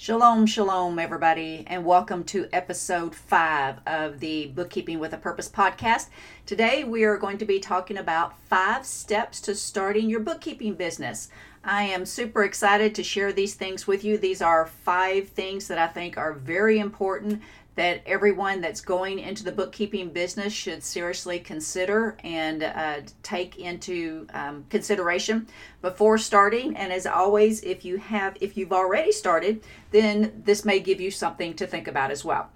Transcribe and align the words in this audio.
Shalom, 0.00 0.46
shalom, 0.46 1.00
everybody, 1.00 1.64
and 1.66 1.84
welcome 1.84 2.22
to 2.26 2.46
episode 2.52 3.16
five 3.16 3.80
of 3.84 4.20
the 4.20 4.46
Bookkeeping 4.46 5.00
with 5.00 5.12
a 5.12 5.16
Purpose 5.16 5.48
podcast. 5.48 6.06
Today, 6.46 6.84
we 6.84 7.02
are 7.02 7.16
going 7.16 7.36
to 7.38 7.44
be 7.44 7.58
talking 7.58 7.98
about 7.98 8.38
five 8.42 8.86
steps 8.86 9.40
to 9.40 9.56
starting 9.56 10.08
your 10.08 10.20
bookkeeping 10.20 10.74
business. 10.74 11.30
I 11.64 11.82
am 11.82 12.06
super 12.06 12.44
excited 12.44 12.94
to 12.94 13.02
share 13.02 13.32
these 13.32 13.54
things 13.54 13.88
with 13.88 14.04
you. 14.04 14.16
These 14.16 14.40
are 14.40 14.66
five 14.66 15.30
things 15.30 15.66
that 15.66 15.78
I 15.78 15.88
think 15.88 16.16
are 16.16 16.32
very 16.32 16.78
important 16.78 17.42
that 17.78 18.02
everyone 18.06 18.60
that's 18.60 18.80
going 18.80 19.20
into 19.20 19.44
the 19.44 19.52
bookkeeping 19.52 20.08
business 20.08 20.52
should 20.52 20.82
seriously 20.82 21.38
consider 21.38 22.16
and 22.24 22.64
uh, 22.64 22.96
take 23.22 23.56
into 23.56 24.26
um, 24.34 24.64
consideration 24.68 25.46
before 25.80 26.18
starting 26.18 26.76
and 26.76 26.92
as 26.92 27.06
always 27.06 27.62
if 27.62 27.84
you 27.84 27.96
have 27.96 28.36
if 28.40 28.56
you've 28.56 28.72
already 28.72 29.12
started 29.12 29.62
then 29.92 30.42
this 30.44 30.64
may 30.64 30.80
give 30.80 31.00
you 31.00 31.08
something 31.08 31.54
to 31.54 31.68
think 31.68 31.86
about 31.86 32.10
as 32.10 32.24
well 32.24 32.50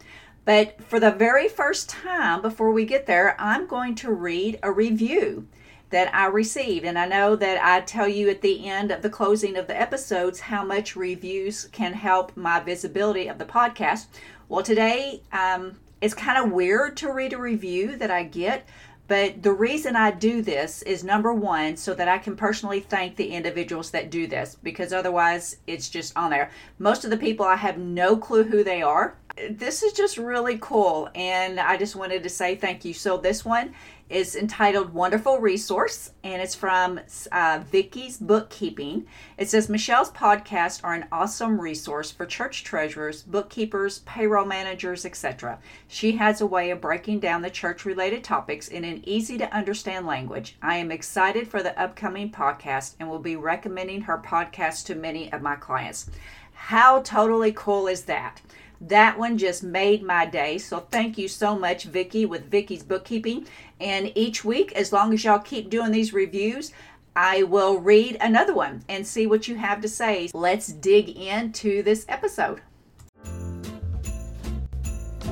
but 0.44 0.82
for 0.82 0.98
the 0.98 1.12
very 1.12 1.48
first 1.48 1.88
time 1.88 2.42
before 2.42 2.72
we 2.72 2.84
get 2.84 3.06
there 3.06 3.40
i'm 3.40 3.68
going 3.68 3.94
to 3.94 4.10
read 4.10 4.58
a 4.64 4.72
review 4.72 5.46
that 5.92 6.12
I 6.14 6.26
received. 6.26 6.84
And 6.84 6.98
I 6.98 7.06
know 7.06 7.36
that 7.36 7.62
I 7.62 7.82
tell 7.82 8.08
you 8.08 8.28
at 8.30 8.40
the 8.40 8.66
end 8.66 8.90
of 8.90 9.02
the 9.02 9.10
closing 9.10 9.56
of 9.56 9.66
the 9.66 9.78
episodes 9.78 10.40
how 10.40 10.64
much 10.64 10.96
reviews 10.96 11.66
can 11.66 11.92
help 11.92 12.34
my 12.34 12.58
visibility 12.60 13.28
of 13.28 13.38
the 13.38 13.44
podcast. 13.44 14.06
Well, 14.52 14.62
today 14.62 15.22
um, 15.32 15.78
it's 16.02 16.12
kind 16.12 16.36
of 16.36 16.52
weird 16.52 16.98
to 16.98 17.10
read 17.10 17.32
a 17.32 17.38
review 17.38 17.96
that 17.96 18.10
I 18.10 18.24
get, 18.24 18.68
but 19.08 19.42
the 19.42 19.50
reason 19.50 19.96
I 19.96 20.10
do 20.10 20.42
this 20.42 20.82
is 20.82 21.02
number 21.02 21.32
one, 21.32 21.78
so 21.78 21.94
that 21.94 22.06
I 22.06 22.18
can 22.18 22.36
personally 22.36 22.80
thank 22.80 23.16
the 23.16 23.32
individuals 23.32 23.90
that 23.92 24.10
do 24.10 24.26
this, 24.26 24.58
because 24.62 24.92
otherwise 24.92 25.56
it's 25.66 25.88
just 25.88 26.14
on 26.18 26.28
there. 26.28 26.50
Most 26.78 27.02
of 27.06 27.10
the 27.10 27.16
people, 27.16 27.46
I 27.46 27.56
have 27.56 27.78
no 27.78 28.14
clue 28.14 28.44
who 28.44 28.62
they 28.62 28.82
are. 28.82 29.16
This 29.48 29.82
is 29.82 29.94
just 29.94 30.18
really 30.18 30.58
cool, 30.60 31.08
and 31.14 31.58
I 31.58 31.78
just 31.78 31.96
wanted 31.96 32.22
to 32.22 32.28
say 32.28 32.54
thank 32.54 32.84
you. 32.84 32.92
So, 32.92 33.16
this 33.16 33.46
one 33.46 33.72
is 34.12 34.36
entitled 34.36 34.92
Wonderful 34.92 35.38
Resource, 35.38 36.10
and 36.22 36.42
it's 36.42 36.54
from 36.54 37.00
uh, 37.32 37.60
Vicky's 37.70 38.18
Bookkeeping. 38.18 39.06
It 39.38 39.48
says 39.48 39.70
Michelle's 39.70 40.10
podcasts 40.10 40.84
are 40.84 40.92
an 40.92 41.06
awesome 41.10 41.58
resource 41.58 42.10
for 42.10 42.26
church 42.26 42.62
treasurers, 42.62 43.22
bookkeepers, 43.22 44.00
payroll 44.00 44.44
managers, 44.44 45.06
etc. 45.06 45.58
She 45.88 46.12
has 46.12 46.42
a 46.42 46.46
way 46.46 46.70
of 46.70 46.82
breaking 46.82 47.20
down 47.20 47.40
the 47.40 47.48
church 47.48 47.86
related 47.86 48.22
topics 48.22 48.68
in 48.68 48.84
an 48.84 49.02
easy 49.08 49.38
to 49.38 49.50
understand 49.54 50.06
language. 50.06 50.56
I 50.60 50.76
am 50.76 50.92
excited 50.92 51.48
for 51.48 51.62
the 51.62 51.80
upcoming 51.80 52.30
podcast 52.30 52.96
and 53.00 53.08
will 53.08 53.18
be 53.18 53.36
recommending 53.36 54.02
her 54.02 54.18
podcast 54.18 54.84
to 54.86 54.94
many 54.94 55.32
of 55.32 55.40
my 55.40 55.56
clients. 55.56 56.10
How 56.52 57.00
totally 57.00 57.52
cool 57.52 57.86
is 57.86 58.04
that? 58.04 58.42
That 58.82 59.16
one 59.16 59.38
just 59.38 59.62
made 59.62 60.02
my 60.02 60.26
day. 60.26 60.58
So 60.58 60.80
thank 60.80 61.16
you 61.16 61.28
so 61.28 61.56
much, 61.56 61.84
Vicky, 61.84 62.26
with 62.26 62.50
Vicky's 62.50 62.82
Bookkeeping. 62.82 63.46
And 63.82 64.12
each 64.14 64.44
week, 64.44 64.70
as 64.72 64.92
long 64.92 65.12
as 65.12 65.24
y'all 65.24 65.40
keep 65.40 65.68
doing 65.68 65.90
these 65.90 66.12
reviews, 66.12 66.72
I 67.16 67.42
will 67.42 67.78
read 67.78 68.16
another 68.20 68.54
one 68.54 68.84
and 68.88 69.04
see 69.04 69.26
what 69.26 69.48
you 69.48 69.56
have 69.56 69.80
to 69.80 69.88
say. 69.88 70.30
Let's 70.32 70.68
dig 70.68 71.08
into 71.08 71.82
this 71.82 72.06
episode. 72.08 72.60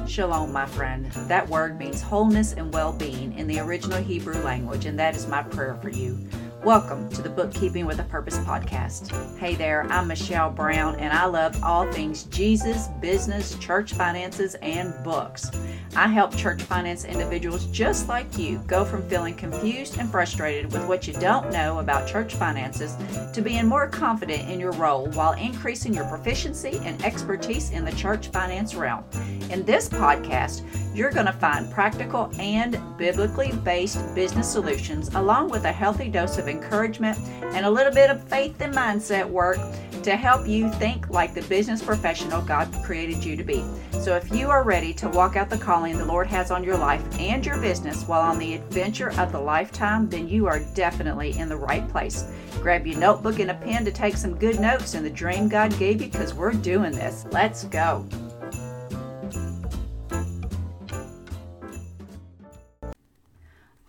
Shalom, 0.08 0.52
my 0.52 0.66
friend. 0.66 1.06
That 1.28 1.48
word 1.48 1.78
means 1.78 2.02
wholeness 2.02 2.54
and 2.54 2.74
well 2.74 2.92
being 2.92 3.38
in 3.38 3.46
the 3.46 3.60
original 3.60 4.02
Hebrew 4.02 4.42
language, 4.42 4.84
and 4.84 4.98
that 4.98 5.14
is 5.14 5.28
my 5.28 5.44
prayer 5.44 5.76
for 5.80 5.90
you. 5.90 6.18
Welcome 6.64 7.08
to 7.12 7.22
the 7.22 7.30
Bookkeeping 7.30 7.86
with 7.86 8.00
a 8.00 8.04
Purpose 8.04 8.36
podcast. 8.40 9.10
Hey 9.38 9.54
there, 9.54 9.84
I'm 9.84 10.08
Michelle 10.08 10.50
Brown, 10.50 10.94
and 10.96 11.10
I 11.10 11.24
love 11.24 11.58
all 11.64 11.90
things 11.90 12.24
Jesus, 12.24 12.88
business, 13.00 13.58
church 13.58 13.94
finances, 13.94 14.56
and 14.56 14.92
books. 15.02 15.50
I 15.96 16.06
help 16.06 16.36
church 16.36 16.60
finance 16.62 17.06
individuals 17.06 17.64
just 17.66 18.08
like 18.08 18.36
you 18.36 18.58
go 18.66 18.84
from 18.84 19.08
feeling 19.08 19.34
confused 19.36 19.96
and 19.96 20.10
frustrated 20.10 20.70
with 20.70 20.86
what 20.86 21.08
you 21.08 21.14
don't 21.14 21.50
know 21.50 21.78
about 21.78 22.06
church 22.06 22.34
finances 22.34 22.94
to 23.32 23.40
being 23.40 23.66
more 23.66 23.88
confident 23.88 24.46
in 24.46 24.60
your 24.60 24.72
role 24.72 25.06
while 25.12 25.32
increasing 25.32 25.94
your 25.94 26.04
proficiency 26.04 26.78
and 26.84 27.02
expertise 27.02 27.70
in 27.70 27.86
the 27.86 27.92
church 27.92 28.28
finance 28.28 28.74
realm. 28.74 29.02
In 29.50 29.64
this 29.64 29.88
podcast, 29.88 30.62
you're 30.94 31.10
going 31.10 31.26
to 31.26 31.32
find 31.32 31.70
practical 31.70 32.30
and 32.38 32.78
biblically 32.98 33.52
based 33.64 34.14
business 34.14 34.50
solutions 34.50 35.08
along 35.14 35.48
with 35.48 35.64
a 35.64 35.72
healthy 35.72 36.08
dose 36.08 36.36
of 36.36 36.48
encouragement 36.50 37.18
and 37.42 37.64
a 37.64 37.70
little 37.70 37.92
bit 37.92 38.10
of 38.10 38.22
faith 38.24 38.60
and 38.60 38.74
mindset 38.74 39.28
work 39.28 39.58
to 40.02 40.16
help 40.16 40.46
you 40.46 40.70
think 40.72 41.10
like 41.10 41.34
the 41.34 41.42
business 41.42 41.82
professional 41.82 42.42
God 42.42 42.72
created 42.84 43.24
you 43.24 43.36
to 43.36 43.44
be. 43.44 43.64
So, 44.00 44.16
if 44.16 44.32
you 44.32 44.48
are 44.48 44.62
ready 44.62 44.94
to 44.94 45.08
walk 45.08 45.36
out 45.36 45.50
the 45.50 45.58
calling 45.58 45.96
the 45.96 46.04
Lord 46.04 46.26
has 46.28 46.50
on 46.50 46.64
your 46.64 46.78
life 46.78 47.02
and 47.18 47.44
your 47.44 47.58
business 47.58 48.04
while 48.04 48.22
on 48.22 48.38
the 48.38 48.54
adventure 48.54 49.12
of 49.18 49.32
the 49.32 49.40
lifetime, 49.40 50.08
then 50.08 50.28
you 50.28 50.46
are 50.46 50.60
definitely 50.74 51.38
in 51.38 51.48
the 51.48 51.56
right 51.56 51.86
place. 51.88 52.24
Grab 52.62 52.86
your 52.86 52.98
notebook 52.98 53.38
and 53.38 53.50
a 53.50 53.54
pen 53.54 53.84
to 53.84 53.92
take 53.92 54.16
some 54.16 54.36
good 54.36 54.58
notes 54.58 54.94
in 54.94 55.02
the 55.02 55.10
dream 55.10 55.48
God 55.48 55.76
gave 55.78 56.00
you 56.00 56.08
because 56.08 56.34
we're 56.34 56.52
doing 56.52 56.92
this. 56.92 57.26
Let's 57.30 57.64
go. 57.64 58.06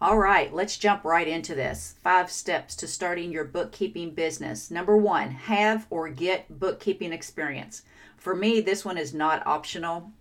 All 0.02 0.18
right, 0.18 0.52
let's 0.52 0.78
jump 0.78 1.04
right 1.04 1.28
into 1.28 1.54
this. 1.54 1.94
Five 2.04 2.32
steps 2.32 2.76
to 2.78 2.88
starting 2.88 3.32
your 3.32 3.44
bookkeeping 3.44 4.16
business. 4.16 4.72
Number 4.72 4.98
one, 4.98 5.30
have 5.30 5.86
or 5.92 6.10
get 6.10 6.60
bookkeeping 6.60 7.14
experience. 7.14 7.84
For 8.18 8.36
me, 8.36 8.62
this 8.62 8.84
one 8.84 8.98
is 8.98 9.14
not 9.14 9.46
optional. 9.46 10.12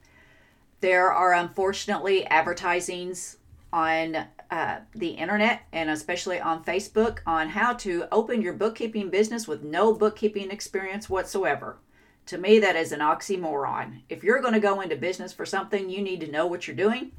There 0.82 1.10
are 1.10 1.32
unfortunately 1.32 2.26
advertisings 2.26 3.38
on 3.72 4.26
uh, 4.50 4.80
the 4.94 5.12
internet 5.12 5.62
and 5.72 5.88
especially 5.88 6.38
on 6.38 6.62
Facebook 6.62 7.20
on 7.26 7.48
how 7.48 7.72
to 7.72 8.06
open 8.12 8.42
your 8.42 8.52
bookkeeping 8.52 9.08
business 9.08 9.48
with 9.48 9.62
no 9.62 9.94
bookkeeping 9.94 10.50
experience 10.50 11.08
whatsoever. 11.08 11.78
To 12.26 12.36
me, 12.36 12.58
that 12.58 12.76
is 12.76 12.92
an 12.92 13.00
oxymoron. 13.00 14.02
If 14.10 14.24
you're 14.24 14.42
going 14.42 14.52
to 14.52 14.60
go 14.60 14.82
into 14.82 14.96
business 14.96 15.32
for 15.32 15.46
something, 15.46 15.88
you 15.88 16.02
need 16.02 16.20
to 16.20 16.30
know 16.30 16.46
what 16.46 16.66
you're 16.66 16.76
doing 16.76 17.12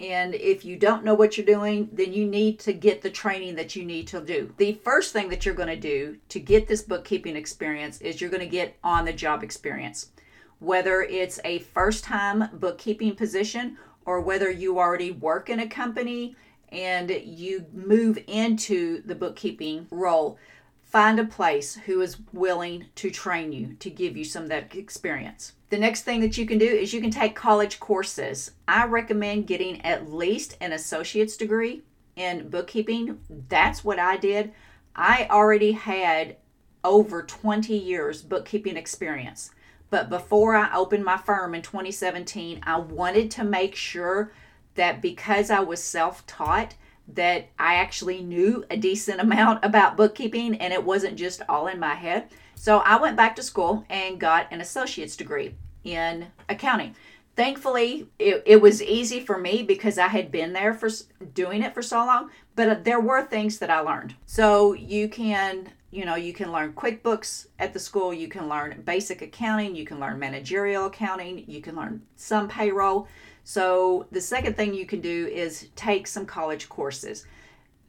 and 0.00 0.34
if 0.34 0.64
you 0.64 0.76
don't 0.76 1.04
know 1.04 1.12
what 1.12 1.36
you're 1.36 1.44
doing, 1.44 1.90
then 1.92 2.12
you 2.12 2.26
need 2.26 2.58
to 2.60 2.72
get 2.72 3.02
the 3.02 3.10
training 3.10 3.54
that 3.56 3.76
you 3.76 3.84
need 3.84 4.06
to 4.08 4.20
do. 4.20 4.52
The 4.56 4.80
first 4.82 5.12
thing 5.12 5.28
that 5.28 5.44
you're 5.44 5.54
going 5.54 5.68
to 5.68 5.76
do 5.76 6.16
to 6.30 6.40
get 6.40 6.66
this 6.66 6.80
bookkeeping 6.80 7.36
experience 7.36 8.00
is 8.00 8.18
you're 8.18 8.30
going 8.30 8.40
to 8.40 8.46
get 8.46 8.78
on 8.82 9.04
the 9.04 9.12
job 9.12 9.42
experience. 9.42 10.10
Whether 10.58 11.02
it's 11.02 11.38
a 11.44 11.58
first 11.58 12.02
time 12.02 12.48
bookkeeping 12.54 13.14
position 13.14 13.76
or 14.06 14.22
whether 14.22 14.50
you 14.50 14.78
already 14.78 15.10
work 15.10 15.50
in 15.50 15.60
a 15.60 15.68
company 15.68 16.34
and 16.70 17.10
you 17.10 17.66
move 17.74 18.18
into 18.26 19.02
the 19.02 19.14
bookkeeping 19.14 19.86
role, 19.90 20.38
find 20.82 21.20
a 21.20 21.24
place 21.24 21.74
who 21.74 22.00
is 22.00 22.16
willing 22.32 22.86
to 22.94 23.10
train 23.10 23.52
you 23.52 23.74
to 23.80 23.90
give 23.90 24.16
you 24.16 24.24
some 24.24 24.44
of 24.44 24.48
that 24.48 24.74
experience. 24.74 25.52
The 25.70 25.78
next 25.78 26.02
thing 26.02 26.20
that 26.20 26.36
you 26.36 26.46
can 26.46 26.58
do 26.58 26.66
is 26.66 26.92
you 26.92 27.00
can 27.00 27.12
take 27.12 27.36
college 27.36 27.78
courses. 27.78 28.50
I 28.66 28.86
recommend 28.86 29.46
getting 29.46 29.80
at 29.82 30.12
least 30.12 30.56
an 30.60 30.72
associate's 30.72 31.36
degree 31.36 31.82
in 32.16 32.48
bookkeeping. 32.48 33.20
That's 33.48 33.84
what 33.84 34.00
I 34.00 34.16
did. 34.16 34.52
I 34.96 35.28
already 35.30 35.72
had 35.72 36.36
over 36.82 37.22
20 37.22 37.76
years 37.76 38.20
bookkeeping 38.20 38.76
experience. 38.76 39.52
But 39.90 40.10
before 40.10 40.56
I 40.56 40.74
opened 40.74 41.04
my 41.04 41.16
firm 41.16 41.54
in 41.54 41.62
2017, 41.62 42.60
I 42.64 42.78
wanted 42.78 43.30
to 43.32 43.44
make 43.44 43.76
sure 43.76 44.32
that 44.74 45.00
because 45.00 45.50
I 45.50 45.60
was 45.60 45.82
self 45.82 46.26
taught, 46.26 46.74
that 47.14 47.48
I 47.58 47.74
actually 47.74 48.22
knew 48.22 48.64
a 48.70 48.76
decent 48.76 49.20
amount 49.20 49.64
about 49.64 49.96
bookkeeping 49.96 50.56
and 50.56 50.72
it 50.72 50.84
wasn't 50.84 51.16
just 51.16 51.42
all 51.48 51.68
in 51.68 51.78
my 51.78 51.94
head. 51.94 52.28
So 52.60 52.78
I 52.78 53.00
went 53.00 53.16
back 53.16 53.36
to 53.36 53.42
school 53.42 53.84
and 53.88 54.20
got 54.20 54.46
an 54.50 54.60
associate's 54.60 55.16
degree 55.16 55.54
in 55.82 56.26
accounting. 56.48 56.94
Thankfully, 57.36 58.08
it, 58.18 58.42
it 58.44 58.60
was 58.60 58.82
easy 58.82 59.20
for 59.20 59.38
me 59.38 59.62
because 59.62 59.98
I 59.98 60.08
had 60.08 60.30
been 60.30 60.52
there 60.52 60.74
for 60.74 60.90
doing 61.32 61.62
it 61.62 61.72
for 61.72 61.80
so 61.80 62.04
long, 62.04 62.30
but 62.56 62.68
uh, 62.68 62.76
there 62.82 63.00
were 63.00 63.22
things 63.22 63.58
that 63.60 63.70
I 63.70 63.80
learned. 63.80 64.14
So 64.26 64.74
you 64.74 65.08
can 65.08 65.70
you 65.90 66.04
know 66.04 66.14
you 66.14 66.32
can 66.32 66.52
learn 66.52 66.72
quickbooks 66.74 67.46
at 67.58 67.72
the 67.72 67.80
school 67.80 68.14
you 68.14 68.28
can 68.28 68.48
learn 68.48 68.80
basic 68.84 69.22
accounting 69.22 69.74
you 69.74 69.84
can 69.84 69.98
learn 69.98 70.20
managerial 70.20 70.86
accounting 70.86 71.42
you 71.48 71.60
can 71.60 71.74
learn 71.74 72.00
some 72.14 72.46
payroll 72.46 73.08
so, 73.42 74.06
the 74.12 74.20
second 74.20 74.56
thing 74.56 74.74
you 74.74 74.86
can 74.86 75.00
do 75.00 75.26
is 75.26 75.68
take 75.74 76.06
some 76.06 76.26
college 76.26 76.68
courses. 76.68 77.26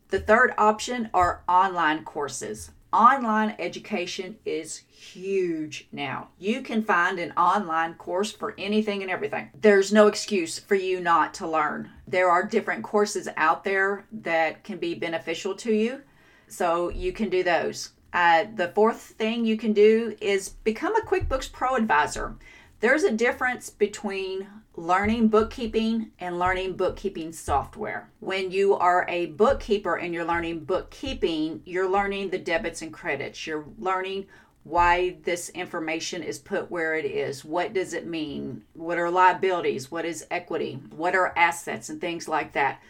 The 0.09 0.19
third 0.19 0.53
option 0.57 1.09
are 1.13 1.44
online 1.47 2.03
courses. 2.03 2.71
Online 2.93 3.55
education 3.57 4.35
is 4.43 4.83
huge 4.89 5.88
now. 5.93 6.27
You 6.38 6.61
can 6.61 6.83
find 6.83 7.19
an 7.19 7.31
online 7.38 7.93
course 7.93 8.33
for 8.33 8.53
anything 8.57 9.01
and 9.01 9.09
everything. 9.09 9.49
There's 9.61 9.93
no 9.93 10.07
excuse 10.07 10.59
for 10.59 10.75
you 10.75 10.99
not 10.99 11.33
to 11.35 11.47
learn. 11.47 11.89
There 12.05 12.29
are 12.29 12.43
different 12.43 12.83
courses 12.83 13.29
out 13.38 13.63
there 13.63 14.05
that 14.11 14.65
can 14.65 14.77
be 14.77 14.93
beneficial 14.93 15.55
to 15.55 15.73
you, 15.73 16.01
so 16.47 16.89
you 16.89 17.13
can 17.13 17.29
do 17.29 17.43
those. 17.43 17.91
Uh, 18.11 18.45
the 18.55 18.67
fourth 18.69 18.99
thing 19.01 19.45
you 19.45 19.55
can 19.55 19.71
do 19.71 20.17
is 20.19 20.49
become 20.49 20.93
a 20.97 21.05
QuickBooks 21.05 21.49
Pro 21.49 21.75
advisor. 21.75 22.35
There's 22.81 23.03
a 23.03 23.11
difference 23.13 23.69
between 23.69 24.47
learning 24.75 25.27
bookkeeping 25.27 26.12
and 26.19 26.39
learning 26.39 26.73
bookkeeping 26.73 27.33
software. 27.33 28.09
When 28.19 28.51
you 28.51 28.75
are 28.75 29.06
a 29.09 29.27
bookkeeper 29.27 29.95
and 29.95 30.13
you're 30.13 30.25
learning 30.25 30.63
bookkeeping, 30.63 31.62
you're 31.65 31.89
learning 31.89 32.29
the 32.29 32.38
debits 32.38 32.81
and 32.81 32.94
credits. 32.94 33.45
You're 33.45 33.65
learning 33.77 34.27
why 34.63 35.18
this 35.23 35.50
information 35.50 36.23
is 36.23 36.39
put 36.39 36.71
where 36.71 36.95
it 36.95 37.06
is. 37.06 37.44
What 37.44 37.73
does 37.73 37.94
it 37.94 38.06
mean? 38.06 38.63
What 38.73 38.97
are 38.97 39.09
liabilities? 39.09 39.91
What 39.91 40.06
is 40.06 40.25
equity? 40.31 40.79
What 40.95 41.15
are 41.15 41.33
assets 41.35 41.89
and 41.89 42.00
things 42.00 42.27
like 42.27 42.53
that? 42.53 42.81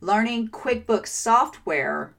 Learning 0.00 0.48
QuickBooks 0.48 1.08
software 1.08 2.14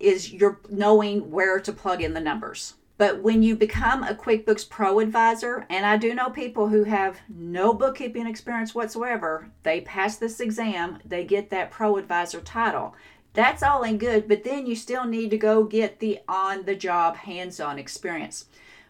is 0.00 0.32
you're 0.32 0.60
knowing 0.68 1.30
where 1.30 1.60
to 1.60 1.72
plug 1.72 2.02
in 2.02 2.14
the 2.14 2.20
numbers. 2.20 2.74
But 3.00 3.22
when 3.22 3.42
you 3.42 3.56
become 3.56 4.02
a 4.02 4.12
QuickBooks 4.12 4.68
Pro 4.68 4.98
advisor, 4.98 5.64
and 5.70 5.86
I 5.86 5.96
do 5.96 6.14
know 6.14 6.28
people 6.28 6.68
who 6.68 6.84
have 6.84 7.18
no 7.30 7.72
bookkeeping 7.72 8.26
experience 8.26 8.74
whatsoever, 8.74 9.48
they 9.62 9.80
pass 9.80 10.18
this 10.18 10.38
exam, 10.38 10.98
they 11.02 11.24
get 11.24 11.48
that 11.48 11.70
Pro 11.70 11.96
advisor 11.96 12.42
title. 12.42 12.94
That's 13.32 13.62
all 13.62 13.84
in 13.84 13.96
good, 13.96 14.28
but 14.28 14.44
then 14.44 14.66
you 14.66 14.76
still 14.76 15.06
need 15.06 15.30
to 15.30 15.38
go 15.38 15.64
get 15.64 15.98
the 15.98 16.18
on 16.28 16.66
the 16.66 16.74
job 16.74 17.16
hands 17.16 17.58
on 17.58 17.78
experience. 17.78 18.44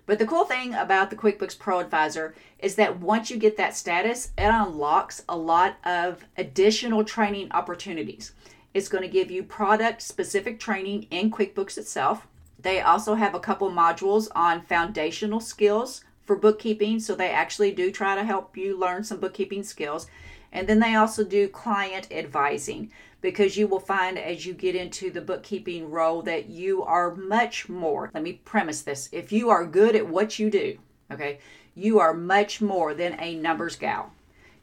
But 0.07 0.19
the 0.19 0.27
cool 0.27 0.45
thing 0.45 0.75
about 0.75 1.11
the 1.11 1.17
QuickBooks 1.17 1.57
Pro 1.57 1.79
Advisor 1.79 2.35
is 2.59 2.75
that 2.75 2.99
once 2.99 3.31
you 3.31 3.37
get 3.37 3.57
that 3.59 3.77
status, 3.77 4.33
it 4.37 4.43
unlocks 4.43 5.23
a 5.29 5.37
lot 5.37 5.77
of 5.85 6.25
additional 6.37 7.05
training 7.05 7.53
opportunities. 7.53 8.33
It's 8.75 8.89
going 8.89 9.03
to 9.03 9.09
give 9.09 9.31
you 9.31 9.45
product 9.45 10.03
specific 10.03 10.59
training 10.59 11.05
in 11.13 11.31
QuickBooks 11.31 11.79
itself. 11.79 12.27
They 12.63 12.81
also 12.81 13.15
have 13.15 13.35
a 13.35 13.41
couple 13.41 13.71
modules 13.71 14.29
on 14.35 14.63
foundational 14.63 15.41
skills 15.41 16.05
for 16.25 16.37
bookkeeping, 16.37 17.01
so 17.01 17.15
they 17.15 17.31
actually 17.31 17.73
do 17.73 17.91
try 17.91 18.15
to 18.15 18.25
help 18.25 18.57
you 18.57 18.79
learn 18.79 19.05
some 19.05 19.21
bookkeeping 19.21 19.63
skills. 19.63 20.07
And 20.53 20.69
then 20.69 20.81
they 20.81 20.95
also 20.95 21.25
do 21.25 21.49
client 21.49 22.09
advising 22.11 22.93
because 23.21 23.57
you 23.57 23.67
will 23.67 23.81
find 23.81 24.19
as 24.19 24.47
you 24.47 24.55
get 24.55 24.75
into 24.75 25.11
the 25.11 25.21
bookkeeping 25.21 25.91
role 25.91 26.23
that 26.23 26.49
you 26.49 26.83
are 26.83 27.15
much 27.15 27.69
more. 27.69 28.11
Let 28.15 28.23
me 28.23 28.35
premise 28.45 28.83
this 28.83 29.09
if 29.13 29.33
you 29.33 29.51
are 29.51 29.67
good 29.67 29.95
at 29.95 30.09
what 30.09 30.39
you 30.39 30.51
do, 30.51 30.79
okay, 31.11 31.39
you 31.75 31.99
are 32.01 32.15
much 32.15 32.61
more 32.61 32.95
than 32.95 33.19
a 33.21 33.35
numbers 33.35 33.77
gal. 33.77 34.13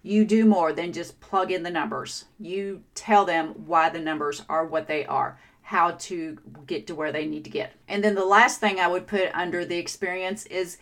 You 0.04 0.24
do 0.24 0.46
more 0.46 0.72
than 0.72 0.94
just 0.94 1.20
plug 1.20 1.52
in 1.52 1.64
the 1.64 1.70
numbers. 1.70 2.26
You 2.40 2.84
tell 2.96 3.26
them 3.26 3.50
why 3.66 3.90
the 3.90 4.00
numbers 4.00 4.44
are 4.48 4.66
what 4.66 4.88
they 4.88 5.06
are, 5.06 5.38
how 5.68 5.92
to 5.92 6.38
get 6.66 6.88
to 6.88 6.96
where 6.96 7.12
they 7.12 7.26
need 7.26 7.44
to 7.44 7.50
get. 7.50 7.74
And 7.90 8.02
then 8.02 8.16
the 8.16 8.24
last 8.24 8.62
thing 8.62 8.80
I 8.80 8.88
would 8.88 9.06
put 9.06 9.30
under 9.34 9.66
the 9.66 9.76
experience 9.78 10.46
is 10.46 10.78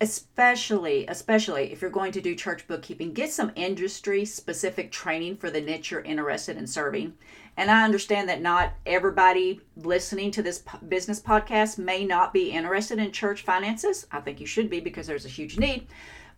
especially 0.00 1.06
especially 1.06 1.70
if 1.70 1.80
you're 1.80 1.92
going 1.92 2.10
to 2.10 2.20
do 2.20 2.34
church 2.34 2.66
bookkeeping 2.66 3.12
get 3.12 3.30
some 3.30 3.52
industry 3.54 4.24
specific 4.24 4.90
training 4.90 5.36
for 5.36 5.48
the 5.48 5.60
niche 5.60 5.92
you're 5.92 6.00
interested 6.00 6.56
in 6.56 6.66
serving. 6.66 7.14
And 7.56 7.70
i 7.70 7.84
understand 7.84 8.28
that 8.28 8.42
not 8.42 8.72
everybody 8.84 9.60
listening 9.76 10.32
to 10.32 10.42
this 10.42 10.64
business 10.88 11.20
podcast 11.20 11.78
may 11.78 12.04
not 12.04 12.32
be 12.32 12.50
interested 12.50 12.98
in 12.98 13.12
church 13.12 13.42
finances. 13.42 14.08
I 14.10 14.18
think 14.18 14.40
you 14.40 14.46
should 14.46 14.68
be 14.68 14.80
because 14.80 15.06
there's 15.06 15.24
a 15.24 15.28
huge 15.28 15.56
need. 15.56 15.86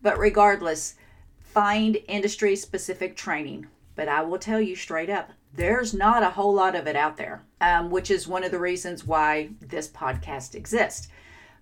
But 0.02 0.18
regardless 0.18 0.96
find 1.40 1.96
industry 2.06 2.54
specific 2.54 3.16
training. 3.16 3.66
But 3.94 4.08
i 4.08 4.20
will 4.20 4.38
tell 4.38 4.60
you 4.60 4.76
straight 4.76 5.08
up 5.08 5.32
there's 5.54 5.94
not 5.94 6.22
a 6.22 6.30
whole 6.30 6.54
lot 6.54 6.74
of 6.74 6.86
it 6.86 6.96
out 6.96 7.16
there 7.16 7.42
um, 7.60 7.90
which 7.90 8.10
is 8.10 8.28
one 8.28 8.44
of 8.44 8.50
the 8.50 8.58
reasons 8.58 9.06
why 9.06 9.48
this 9.60 9.88
podcast 9.88 10.54
exists 10.54 11.08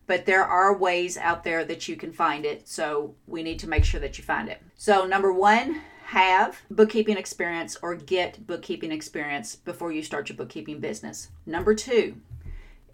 but 0.06 0.26
there 0.26 0.44
are 0.44 0.76
ways 0.76 1.16
out 1.16 1.44
there 1.44 1.64
that 1.64 1.88
you 1.88 1.96
can 1.96 2.12
find 2.12 2.44
it. 2.44 2.68
So 2.68 3.14
we 3.26 3.42
need 3.42 3.58
to 3.60 3.68
make 3.68 3.84
sure 3.84 4.00
that 4.00 4.18
you 4.18 4.24
find 4.24 4.48
it. 4.48 4.62
So, 4.76 5.06
number 5.06 5.32
one, 5.32 5.80
have 6.04 6.60
bookkeeping 6.70 7.16
experience 7.16 7.76
or 7.80 7.94
get 7.94 8.46
bookkeeping 8.46 8.92
experience 8.92 9.56
before 9.56 9.90
you 9.92 10.02
start 10.02 10.28
your 10.28 10.36
bookkeeping 10.36 10.78
business. 10.78 11.30
Number 11.46 11.74
two, 11.74 12.16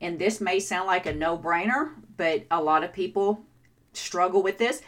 and 0.00 0.18
this 0.18 0.40
may 0.40 0.60
sound 0.60 0.86
like 0.86 1.06
a 1.06 1.14
no 1.14 1.36
brainer, 1.36 1.90
but 2.16 2.44
a 2.50 2.62
lot 2.62 2.84
of 2.84 2.92
people 2.92 3.42
struggle 3.92 4.42
with 4.42 4.58
this, 4.58 4.80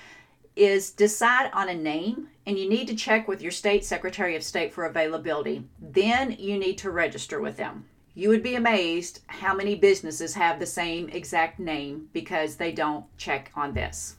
is 0.57 0.91
decide 0.91 1.51
on 1.53 1.69
a 1.69 1.75
name 1.75 2.29
and 2.47 2.59
you 2.59 2.69
need 2.69 2.89
to 2.89 2.95
check 2.95 3.29
with 3.29 3.41
your 3.41 3.53
state 3.53 3.85
secretary 3.85 4.37
of 4.37 4.43
state 4.43 4.73
for 4.73 4.85
availability. 4.85 5.65
Then 5.81 6.33
you 6.39 6.59
need 6.59 6.79
to 6.79 6.91
register 6.91 7.41
with 7.41 7.57
them. 7.57 7.87
You 8.15 8.29
would 8.29 8.43
be 8.43 8.57
amazed 8.57 9.21
how 9.27 9.55
many 9.55 9.75
businesses 9.75 10.35
have 10.35 10.59
the 10.59 10.67
same 10.67 11.09
exact 11.09 11.59
name 11.59 12.09
because 12.13 12.57
they 12.57 12.73
don't 12.73 13.07
check 13.17 13.51
on 13.55 13.73
this, 13.73 14.17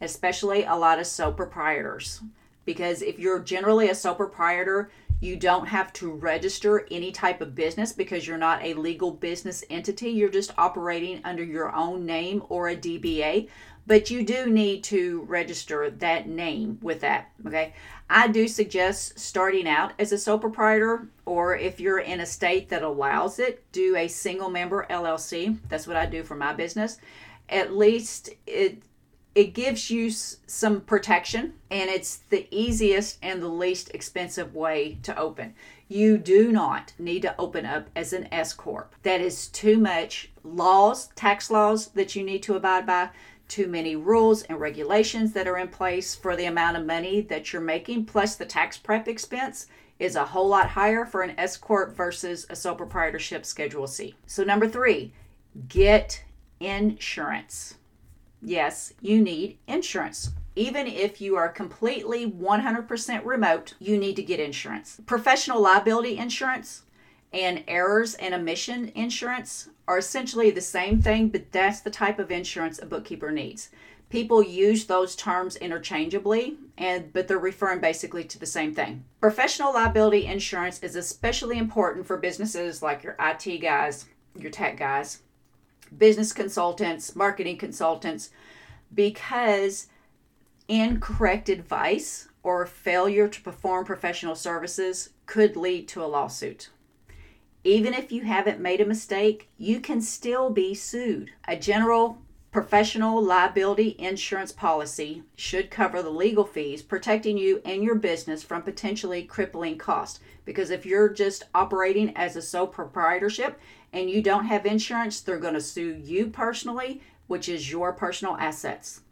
especially 0.00 0.64
a 0.64 0.74
lot 0.74 0.98
of 0.98 1.06
sole 1.06 1.32
proprietors. 1.32 2.20
Because 2.64 3.00
if 3.00 3.18
you're 3.18 3.38
generally 3.38 3.90
a 3.90 3.94
sole 3.94 4.16
proprietor, 4.16 4.90
you 5.20 5.36
don't 5.36 5.66
have 5.66 5.92
to 5.94 6.12
register 6.12 6.86
any 6.90 7.10
type 7.12 7.40
of 7.40 7.54
business 7.54 7.92
because 7.92 8.26
you're 8.26 8.38
not 8.38 8.62
a 8.62 8.74
legal 8.74 9.10
business 9.10 9.64
entity. 9.70 10.10
You're 10.10 10.28
just 10.28 10.52
operating 10.58 11.20
under 11.24 11.42
your 11.42 11.74
own 11.74 12.06
name 12.06 12.42
or 12.48 12.68
a 12.68 12.76
DBA 12.76 13.48
but 13.88 14.10
you 14.10 14.22
do 14.22 14.46
need 14.46 14.84
to 14.84 15.22
register 15.22 15.90
that 15.90 16.28
name 16.28 16.78
with 16.82 17.00
that. 17.00 17.30
Okay. 17.44 17.72
I 18.10 18.28
do 18.28 18.46
suggest 18.46 19.18
starting 19.18 19.66
out 19.66 19.92
as 19.98 20.12
a 20.12 20.18
sole 20.18 20.38
proprietor, 20.38 21.08
or 21.24 21.56
if 21.56 21.80
you're 21.80 21.98
in 21.98 22.20
a 22.20 22.26
state 22.26 22.68
that 22.68 22.82
allows 22.82 23.38
it, 23.38 23.64
do 23.72 23.96
a 23.96 24.06
single 24.06 24.50
member 24.50 24.86
LLC. 24.90 25.58
That's 25.68 25.86
what 25.86 25.96
I 25.96 26.04
do 26.04 26.22
for 26.22 26.36
my 26.36 26.52
business. 26.52 26.98
At 27.48 27.74
least 27.74 28.30
it 28.46 28.82
it 29.34 29.54
gives 29.54 29.88
you 29.88 30.10
some 30.10 30.80
protection 30.80 31.54
and 31.70 31.88
it's 31.88 32.16
the 32.28 32.48
easiest 32.50 33.18
and 33.22 33.40
the 33.40 33.48
least 33.48 33.90
expensive 33.94 34.54
way 34.54 34.98
to 35.04 35.16
open. 35.16 35.54
You 35.86 36.18
do 36.18 36.50
not 36.50 36.92
need 36.98 37.22
to 37.22 37.36
open 37.38 37.64
up 37.64 37.88
as 37.94 38.12
an 38.12 38.26
S 38.32 38.52
corp. 38.52 38.94
That 39.04 39.20
is 39.20 39.46
too 39.46 39.78
much 39.78 40.30
laws, 40.42 41.08
tax 41.14 41.50
laws 41.50 41.88
that 41.88 42.16
you 42.16 42.24
need 42.24 42.42
to 42.44 42.56
abide 42.56 42.84
by 42.84 43.10
too 43.48 43.66
many 43.66 43.96
rules 43.96 44.42
and 44.42 44.60
regulations 44.60 45.32
that 45.32 45.48
are 45.48 45.58
in 45.58 45.68
place 45.68 46.14
for 46.14 46.36
the 46.36 46.44
amount 46.44 46.76
of 46.76 46.86
money 46.86 47.22
that 47.22 47.52
you're 47.52 47.62
making, 47.62 48.04
plus 48.04 48.36
the 48.36 48.46
tax 48.46 48.76
prep 48.76 49.08
expense 49.08 49.66
is 49.98 50.14
a 50.14 50.24
whole 50.24 50.48
lot 50.48 50.68
higher 50.68 51.04
for 51.04 51.22
an 51.22 51.34
S 51.38 51.56
Corp 51.56 51.96
versus 51.96 52.46
a 52.50 52.56
sole 52.56 52.76
proprietorship 52.76 53.44
Schedule 53.44 53.86
C. 53.86 54.14
So, 54.26 54.44
number 54.44 54.68
three, 54.68 55.12
get 55.68 56.22
insurance. 56.60 57.76
Yes, 58.40 58.92
you 59.00 59.20
need 59.20 59.58
insurance. 59.66 60.30
Even 60.54 60.86
if 60.86 61.20
you 61.20 61.36
are 61.36 61.48
completely 61.48 62.30
100% 62.30 63.24
remote, 63.24 63.74
you 63.78 63.98
need 63.98 64.16
to 64.16 64.22
get 64.22 64.40
insurance. 64.40 65.00
Professional 65.06 65.60
liability 65.60 66.16
insurance 66.16 66.82
and 67.32 67.64
errors 67.68 68.14
and 68.14 68.34
omission 68.34 68.90
insurance 68.94 69.68
are 69.88 69.98
essentially 69.98 70.50
the 70.50 70.60
same 70.60 71.00
thing, 71.00 71.28
but 71.28 71.50
that's 71.50 71.80
the 71.80 71.90
type 71.90 72.18
of 72.18 72.30
insurance 72.30 72.78
a 72.78 72.84
bookkeeper 72.84 73.32
needs. 73.32 73.70
People 74.10 74.42
use 74.42 74.84
those 74.84 75.16
terms 75.16 75.56
interchangeably, 75.56 76.58
and 76.76 77.12
but 77.12 77.26
they're 77.26 77.38
referring 77.38 77.80
basically 77.80 78.24
to 78.24 78.38
the 78.38 78.46
same 78.46 78.74
thing. 78.74 79.04
Professional 79.20 79.72
liability 79.72 80.26
insurance 80.26 80.78
is 80.80 80.94
especially 80.94 81.56
important 81.58 82.06
for 82.06 82.18
businesses 82.18 82.82
like 82.82 83.02
your 83.02 83.16
IT 83.18 83.58
guys, 83.60 84.04
your 84.36 84.50
tech 84.50 84.76
guys, 84.76 85.20
business 85.96 86.32
consultants, 86.34 87.16
marketing 87.16 87.56
consultants, 87.56 88.30
because 88.94 89.86
incorrect 90.68 91.48
advice 91.48 92.28
or 92.42 92.66
failure 92.66 93.26
to 93.28 93.40
perform 93.40 93.86
professional 93.86 94.34
services 94.34 95.10
could 95.24 95.56
lead 95.56 95.88
to 95.88 96.04
a 96.04 96.06
lawsuit. 96.06 96.68
Even 97.64 97.92
if 97.92 98.12
you 98.12 98.22
haven't 98.22 98.60
made 98.60 98.80
a 98.80 98.86
mistake, 98.86 99.50
you 99.58 99.80
can 99.80 100.00
still 100.00 100.50
be 100.50 100.74
sued. 100.74 101.32
A 101.46 101.56
general 101.56 102.18
professional 102.50 103.22
liability 103.22 103.94
insurance 103.98 104.52
policy 104.52 105.22
should 105.36 105.70
cover 105.70 106.02
the 106.02 106.10
legal 106.10 106.44
fees, 106.44 106.82
protecting 106.82 107.36
you 107.36 107.60
and 107.64 107.82
your 107.82 107.94
business 107.94 108.42
from 108.42 108.62
potentially 108.62 109.22
crippling 109.22 109.76
costs. 109.76 110.20
Because 110.44 110.70
if 110.70 110.86
you're 110.86 111.10
just 111.10 111.44
operating 111.54 112.16
as 112.16 112.36
a 112.36 112.42
sole 112.42 112.66
proprietorship 112.66 113.60
and 113.92 114.08
you 114.08 114.22
don't 114.22 114.46
have 114.46 114.64
insurance, 114.64 115.20
they're 115.20 115.38
going 115.38 115.54
to 115.54 115.60
sue 115.60 116.00
you 116.02 116.28
personally, 116.28 117.02
which 117.26 117.48
is 117.48 117.70
your 117.70 117.92
personal 117.92 118.36
assets. 118.36 119.02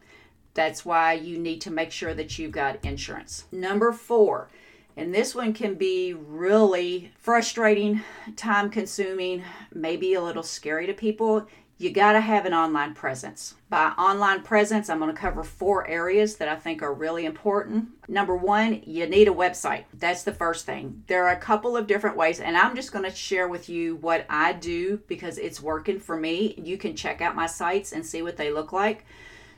That's 0.55 0.87
why 0.87 1.13
you 1.13 1.37
need 1.39 1.61
to 1.63 1.71
make 1.71 1.93
sure 1.93 2.15
that 2.15 2.39
you've 2.39 2.53
got 2.53 2.83
insurance. 2.83 3.45
Number 3.53 3.93
four, 3.93 4.49
and 4.97 5.15
this 5.15 5.35
one 5.35 5.53
can 5.53 5.75
be 5.75 6.15
really 6.15 7.13
frustrating, 7.19 8.01
time 8.35 8.71
consuming, 8.71 9.45
maybe 9.73 10.15
a 10.15 10.23
little 10.23 10.43
scary 10.43 10.87
to 10.87 10.95
people. 10.95 11.47
you 11.79 11.91
got 11.91 12.15
to 12.15 12.21
have 12.23 12.47
an 12.47 12.55
online 12.55 12.95
presence. 12.95 13.55
By 13.69 13.89
online 13.99 14.43
presence, 14.43 14.89
I'm 14.89 14.99
going 14.99 15.15
to 15.15 15.21
cover 15.21 15.45
four 15.45 15.87
areas 15.87 16.37
that 16.37 16.49
I 16.49 16.57
think 16.57 16.81
are 16.81 16.95
really 16.95 17.27
important. 17.27 17.89
Number 18.09 18.35
one, 18.35 18.81
you 18.87 19.07
need 19.07 19.29
a 19.29 19.33
website. 19.33 19.85
That's 19.93 20.23
the 20.23 20.33
first 20.33 20.65
thing. 20.65 21.03
There 21.07 21.27
are 21.27 21.35
a 21.35 21.39
couple 21.39 21.77
of 21.77 21.87
different 21.87 22.17
ways, 22.17 22.41
and 22.41 22.57
I'm 22.57 22.75
just 22.75 22.93
going 22.93 23.05
to 23.05 23.15
share 23.15 23.49
with 23.49 23.69
you 23.69 23.97
what 23.97 24.25
I 24.31 24.55
do 24.55 25.03
because 25.07 25.37
it's 25.37 25.61
working 25.61 26.01
for 26.01 26.17
me. 26.17 26.55
You 26.57 26.79
can 26.79 26.97
check 26.97 27.21
out 27.21 27.37
my 27.37 27.47
sites 27.47 27.93
and 27.93 28.07
see 28.07 28.23
what 28.23 28.39
they 28.39 28.51
look 28.51 28.73
like. 28.73 29.05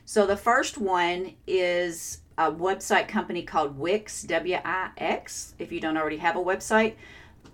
So, 0.04 0.26
the 0.26 0.37
first 0.37 0.76
one 0.76 1.35
is 1.47 2.18
a 2.38 2.50
website 2.50 3.07
company 3.09 3.42
called 3.42 3.76
Wix, 3.76 4.23
W 4.23 4.57
I 4.64 4.90
X, 4.97 5.54
if 5.59 5.71
you 5.73 5.80
don't 5.80 5.99
already 5.99 6.18
have 6.18 6.37
a 6.37 6.40
website. 6.40 6.95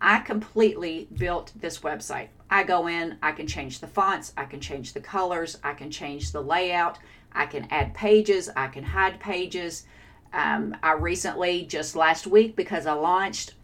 I 0.00 0.18
completely 0.20 1.06
built 1.16 1.52
this 1.54 1.78
website. 1.78 2.30
I 2.50 2.64
go 2.64 2.88
in, 2.88 3.18
I 3.22 3.30
can 3.32 3.46
change 3.46 3.80
the 3.80 3.86
fonts, 3.86 4.32
I 4.36 4.46
can 4.46 4.60
change 4.60 4.92
the 4.92 5.00
colors, 5.00 5.58
I 5.62 5.74
can 5.74 5.90
change 5.90 6.32
the 6.32 6.42
layout, 6.42 6.98
I 7.32 7.46
can 7.46 7.68
add 7.70 7.94
pages, 7.94 8.50
I 8.56 8.66
can 8.66 8.82
hide 8.84 9.20
pages. 9.20 9.86
Um, 10.34 10.76
I 10.82 10.92
recently, 10.92 11.64
just 11.64 11.96
last 11.96 12.26
week, 12.26 12.56
because 12.56 12.86
I 12.86 12.92
launched, 12.92 13.54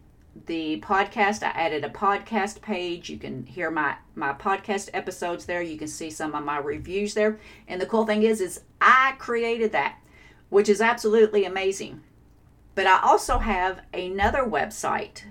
the 0.45 0.79
podcast. 0.79 1.43
I 1.43 1.49
added 1.49 1.83
a 1.83 1.89
podcast 1.89 2.61
page. 2.61 3.09
You 3.09 3.17
can 3.17 3.45
hear 3.45 3.69
my 3.69 3.95
my 4.15 4.33
podcast 4.33 4.89
episodes 4.93 5.45
there. 5.45 5.61
You 5.61 5.77
can 5.77 5.87
see 5.87 6.09
some 6.09 6.33
of 6.33 6.43
my 6.43 6.57
reviews 6.57 7.13
there. 7.13 7.39
And 7.67 7.81
the 7.81 7.85
cool 7.85 8.05
thing 8.05 8.23
is 8.23 8.41
is 8.41 8.61
I 8.79 9.15
created 9.19 9.71
that, 9.73 9.97
which 10.49 10.69
is 10.69 10.81
absolutely 10.81 11.45
amazing. 11.45 12.01
But 12.75 12.87
I 12.87 13.01
also 13.03 13.39
have 13.39 13.81
another 13.93 14.43
website 14.43 15.23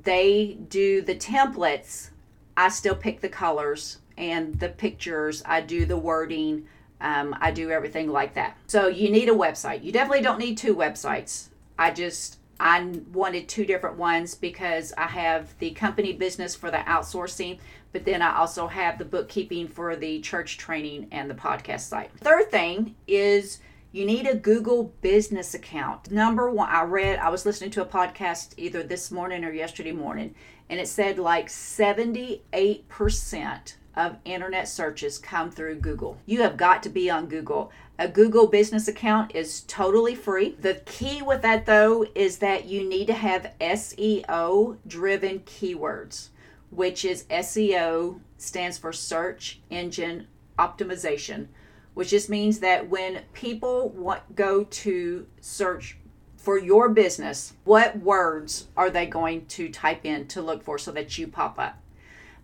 they 0.03 0.57
do 0.69 1.01
the 1.01 1.15
templates, 1.15 2.11
I 2.55 2.69
still 2.69 2.95
pick 2.95 3.21
the 3.21 3.29
colors 3.29 3.99
and 4.17 4.59
the 4.59 4.69
pictures, 4.69 5.43
I 5.45 5.61
do 5.61 5.85
the 5.85 5.97
wording, 5.97 6.67
um, 7.01 7.35
I 7.41 7.51
do 7.51 7.71
everything 7.71 8.09
like 8.09 8.35
that. 8.35 8.57
So 8.67 8.87
you 8.87 9.09
need 9.09 9.29
a 9.29 9.33
website. 9.33 9.83
You 9.83 9.91
definitely 9.91 10.21
don't 10.21 10.39
need 10.39 10.57
two 10.57 10.75
websites. 10.75 11.47
I 11.77 11.91
just 11.91 12.37
I 12.61 12.87
wanted 13.11 13.49
two 13.49 13.65
different 13.65 13.97
ones 13.97 14.35
because 14.35 14.93
I 14.95 15.07
have 15.07 15.57
the 15.57 15.71
company 15.71 16.13
business 16.13 16.55
for 16.55 16.69
the 16.69 16.77
outsourcing, 16.77 17.57
but 17.91 18.05
then 18.05 18.21
I 18.21 18.37
also 18.37 18.67
have 18.67 18.99
the 18.99 19.05
bookkeeping 19.05 19.67
for 19.67 19.95
the 19.95 20.21
church 20.21 20.59
training 20.59 21.07
and 21.11 21.27
the 21.27 21.33
podcast 21.33 21.81
site. 21.81 22.11
Third 22.19 22.51
thing 22.51 22.95
is 23.07 23.57
you 23.91 24.05
need 24.05 24.27
a 24.27 24.35
Google 24.35 24.93
business 25.01 25.55
account. 25.55 26.11
Number 26.11 26.51
one, 26.51 26.69
I 26.69 26.83
read, 26.83 27.17
I 27.17 27.29
was 27.29 27.47
listening 27.47 27.71
to 27.71 27.81
a 27.81 27.85
podcast 27.85 28.53
either 28.57 28.83
this 28.83 29.09
morning 29.09 29.43
or 29.43 29.51
yesterday 29.51 29.91
morning, 29.91 30.35
and 30.69 30.79
it 30.79 30.87
said 30.87 31.17
like 31.17 31.47
78% 31.47 33.73
of 33.95 34.17
internet 34.25 34.67
searches 34.67 35.17
come 35.17 35.51
through 35.51 35.75
Google. 35.75 36.17
You 36.25 36.41
have 36.41 36.57
got 36.57 36.81
to 36.83 36.89
be 36.89 37.09
on 37.09 37.27
Google. 37.27 37.71
A 37.99 38.07
Google 38.07 38.47
business 38.47 38.87
account 38.87 39.35
is 39.35 39.61
totally 39.61 40.15
free. 40.15 40.55
The 40.59 40.81
key 40.85 41.21
with 41.21 41.41
that, 41.41 41.65
though, 41.65 42.05
is 42.15 42.37
that 42.37 42.65
you 42.65 42.87
need 42.87 43.07
to 43.07 43.13
have 43.13 43.53
SEO 43.59 44.77
driven 44.87 45.39
keywords, 45.41 46.29
which 46.69 47.05
is 47.05 47.25
SEO 47.25 48.19
stands 48.37 48.77
for 48.77 48.93
search 48.93 49.59
engine 49.69 50.27
optimization, 50.57 51.47
which 51.93 52.09
just 52.09 52.29
means 52.29 52.59
that 52.59 52.89
when 52.89 53.21
people 53.33 53.89
want, 53.89 54.35
go 54.35 54.63
to 54.63 55.27
search 55.41 55.97
for 56.37 56.57
your 56.57 56.89
business, 56.89 57.53
what 57.65 57.99
words 57.99 58.67
are 58.75 58.89
they 58.89 59.05
going 59.05 59.45
to 59.45 59.69
type 59.69 60.05
in 60.05 60.27
to 60.27 60.41
look 60.41 60.63
for 60.63 60.79
so 60.79 60.91
that 60.91 61.17
you 61.17 61.27
pop 61.27 61.59
up? 61.59 61.77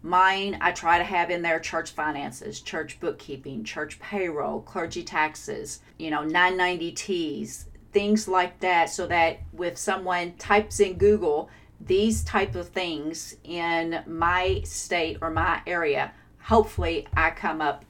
Mine, 0.07 0.57
I 0.61 0.71
try 0.71 0.99
to 0.99 1.03
have 1.03 1.29
in 1.29 1.41
there 1.41 1.59
church 1.59 1.91
finances, 1.91 2.61
church 2.61 2.97
bookkeeping, 3.01 3.65
church 3.65 3.99
payroll, 3.99 4.61
clergy 4.61 5.03
taxes, 5.03 5.81
you 5.97 6.09
know, 6.09 6.21
990Ts, 6.21 7.65
things 7.91 8.25
like 8.25 8.57
that, 8.61 8.89
so 8.89 9.05
that 9.07 9.39
if 9.59 9.77
someone 9.77 10.31
types 10.37 10.79
in 10.79 10.93
Google 10.93 11.49
these 11.81 12.23
type 12.23 12.55
of 12.55 12.69
things 12.69 13.35
in 13.43 14.01
my 14.07 14.61
state 14.63 15.17
or 15.19 15.29
my 15.29 15.61
area, 15.67 16.13
hopefully 16.39 17.05
I 17.13 17.31
come 17.31 17.59
up. 17.59 17.83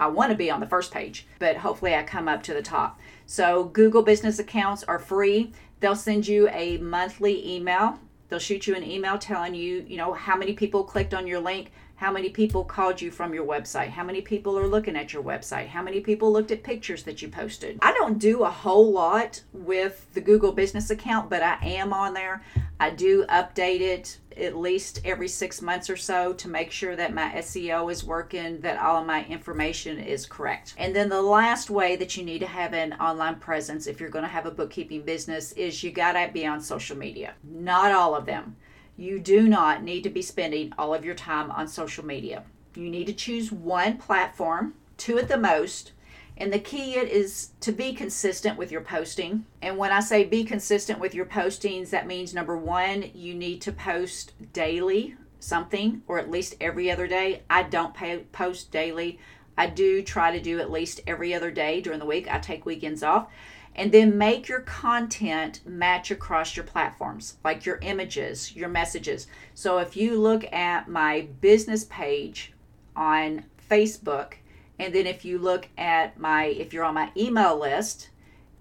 I 0.00 0.08
want 0.08 0.32
to 0.32 0.36
be 0.36 0.50
on 0.50 0.58
the 0.58 0.66
first 0.66 0.90
page, 0.90 1.28
but 1.38 1.56
hopefully 1.56 1.94
I 1.94 2.02
come 2.02 2.26
up 2.26 2.42
to 2.44 2.52
the 2.52 2.62
top. 2.62 2.98
So 3.26 3.62
Google 3.62 4.02
business 4.02 4.40
accounts 4.40 4.82
are 4.82 4.98
free. 4.98 5.52
They'll 5.78 5.94
send 5.94 6.26
you 6.26 6.48
a 6.48 6.78
monthly 6.78 7.54
email 7.54 8.00
They'll 8.30 8.38
shoot 8.38 8.66
you 8.66 8.76
an 8.76 8.84
email 8.84 9.18
telling 9.18 9.54
you, 9.54 9.84
you 9.86 9.96
know, 9.96 10.12
how 10.14 10.36
many 10.36 10.54
people 10.54 10.84
clicked 10.84 11.12
on 11.12 11.26
your 11.26 11.40
link, 11.40 11.72
how 11.96 12.12
many 12.12 12.30
people 12.30 12.64
called 12.64 13.02
you 13.02 13.10
from 13.10 13.34
your 13.34 13.44
website, 13.44 13.88
how 13.88 14.04
many 14.04 14.22
people 14.22 14.56
are 14.56 14.68
looking 14.68 14.96
at 14.96 15.12
your 15.12 15.22
website, 15.22 15.66
how 15.66 15.82
many 15.82 16.00
people 16.00 16.32
looked 16.32 16.52
at 16.52 16.62
pictures 16.62 17.02
that 17.02 17.20
you 17.20 17.28
posted. 17.28 17.78
I 17.82 17.92
don't 17.92 18.18
do 18.18 18.44
a 18.44 18.50
whole 18.50 18.90
lot 18.90 19.42
with 19.52 20.06
the 20.14 20.20
Google 20.20 20.52
business 20.52 20.88
account, 20.90 21.28
but 21.28 21.42
I 21.42 21.58
am 21.60 21.92
on 21.92 22.14
there. 22.14 22.42
I 22.78 22.90
do 22.90 23.26
update 23.26 23.80
it 23.80 24.16
at 24.36 24.56
least 24.56 25.00
every 25.04 25.28
six 25.28 25.60
months 25.60 25.90
or 25.90 25.96
so 25.96 26.32
to 26.34 26.48
make 26.48 26.70
sure 26.70 26.96
that 26.96 27.14
my 27.14 27.30
SEO 27.36 27.90
is 27.90 28.04
working, 28.04 28.60
that 28.60 28.80
all 28.80 29.00
of 29.00 29.06
my 29.06 29.24
information 29.26 29.98
is 29.98 30.26
correct. 30.26 30.74
And 30.78 30.94
then 30.94 31.08
the 31.08 31.22
last 31.22 31.70
way 31.70 31.96
that 31.96 32.16
you 32.16 32.24
need 32.24 32.40
to 32.40 32.46
have 32.46 32.72
an 32.72 32.94
online 32.94 33.36
presence 33.36 33.86
if 33.86 34.00
you're 34.00 34.08
going 34.08 34.24
to 34.24 34.30
have 34.30 34.46
a 34.46 34.50
bookkeeping 34.50 35.02
business 35.02 35.52
is 35.52 35.82
you 35.82 35.90
got 35.90 36.12
to 36.12 36.30
be 36.32 36.46
on 36.46 36.60
social 36.60 36.96
media. 36.96 37.34
Not 37.42 37.92
all 37.92 38.14
of 38.14 38.26
them. 38.26 38.56
You 38.96 39.18
do 39.18 39.48
not 39.48 39.82
need 39.82 40.02
to 40.02 40.10
be 40.10 40.22
spending 40.22 40.72
all 40.76 40.94
of 40.94 41.04
your 41.04 41.14
time 41.14 41.50
on 41.50 41.66
social 41.68 42.04
media. 42.04 42.44
You 42.74 42.90
need 42.90 43.06
to 43.06 43.12
choose 43.12 43.50
one 43.50 43.96
platform, 43.96 44.74
two 44.96 45.18
at 45.18 45.28
the 45.28 45.38
most, 45.38 45.92
and 46.40 46.50
the 46.50 46.58
key 46.58 46.94
is 46.94 47.50
to 47.60 47.70
be 47.70 47.92
consistent 47.92 48.56
with 48.56 48.72
your 48.72 48.80
posting. 48.80 49.44
And 49.60 49.76
when 49.76 49.92
I 49.92 50.00
say 50.00 50.24
be 50.24 50.42
consistent 50.42 50.98
with 50.98 51.14
your 51.14 51.26
postings, 51.26 51.90
that 51.90 52.06
means 52.06 52.32
number 52.32 52.56
one, 52.56 53.10
you 53.14 53.34
need 53.34 53.60
to 53.60 53.72
post 53.72 54.32
daily 54.54 55.16
something 55.38 56.02
or 56.08 56.18
at 56.18 56.30
least 56.30 56.54
every 56.58 56.90
other 56.90 57.06
day. 57.06 57.42
I 57.50 57.64
don't 57.64 57.94
post 58.32 58.72
daily. 58.72 59.18
I 59.58 59.66
do 59.66 60.02
try 60.02 60.32
to 60.32 60.40
do 60.42 60.58
at 60.60 60.70
least 60.70 61.02
every 61.06 61.34
other 61.34 61.50
day 61.50 61.82
during 61.82 61.98
the 61.98 62.06
week. 62.06 62.26
I 62.32 62.38
take 62.38 62.64
weekends 62.64 63.02
off. 63.02 63.28
and 63.74 63.92
then 63.92 64.18
make 64.18 64.48
your 64.48 64.60
content 64.60 65.60
match 65.64 66.10
across 66.10 66.56
your 66.56 66.64
platforms, 66.64 67.36
like 67.44 67.64
your 67.64 67.78
images, 67.82 68.54
your 68.54 68.68
messages. 68.68 69.26
So 69.54 69.78
if 69.78 69.96
you 69.96 70.20
look 70.20 70.50
at 70.52 70.88
my 70.88 71.28
business 71.40 71.84
page 71.84 72.52
on 72.96 73.44
Facebook, 73.70 74.34
and 74.80 74.94
then 74.94 75.06
if 75.06 75.24
you 75.24 75.38
look 75.38 75.68
at 75.76 76.18
my, 76.18 76.46
if 76.46 76.72
you're 76.72 76.84
on 76.84 76.94
my 76.94 77.12
email 77.16 77.58
list, 77.58 78.08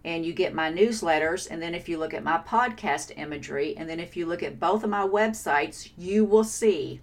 and 0.03 0.25
you 0.25 0.33
get 0.33 0.53
my 0.53 0.71
newsletters, 0.71 1.47
and 1.49 1.61
then 1.61 1.73
if 1.73 1.89
you 1.89 1.97
look 1.97 2.13
at 2.13 2.23
my 2.23 2.37
podcast 2.37 3.17
imagery, 3.17 3.75
and 3.77 3.89
then 3.89 3.99
if 3.99 4.15
you 4.15 4.25
look 4.25 4.43
at 4.43 4.59
both 4.59 4.83
of 4.83 4.89
my 4.89 5.05
websites, 5.05 5.91
you 5.97 6.23
will 6.23 6.43
see 6.43 7.01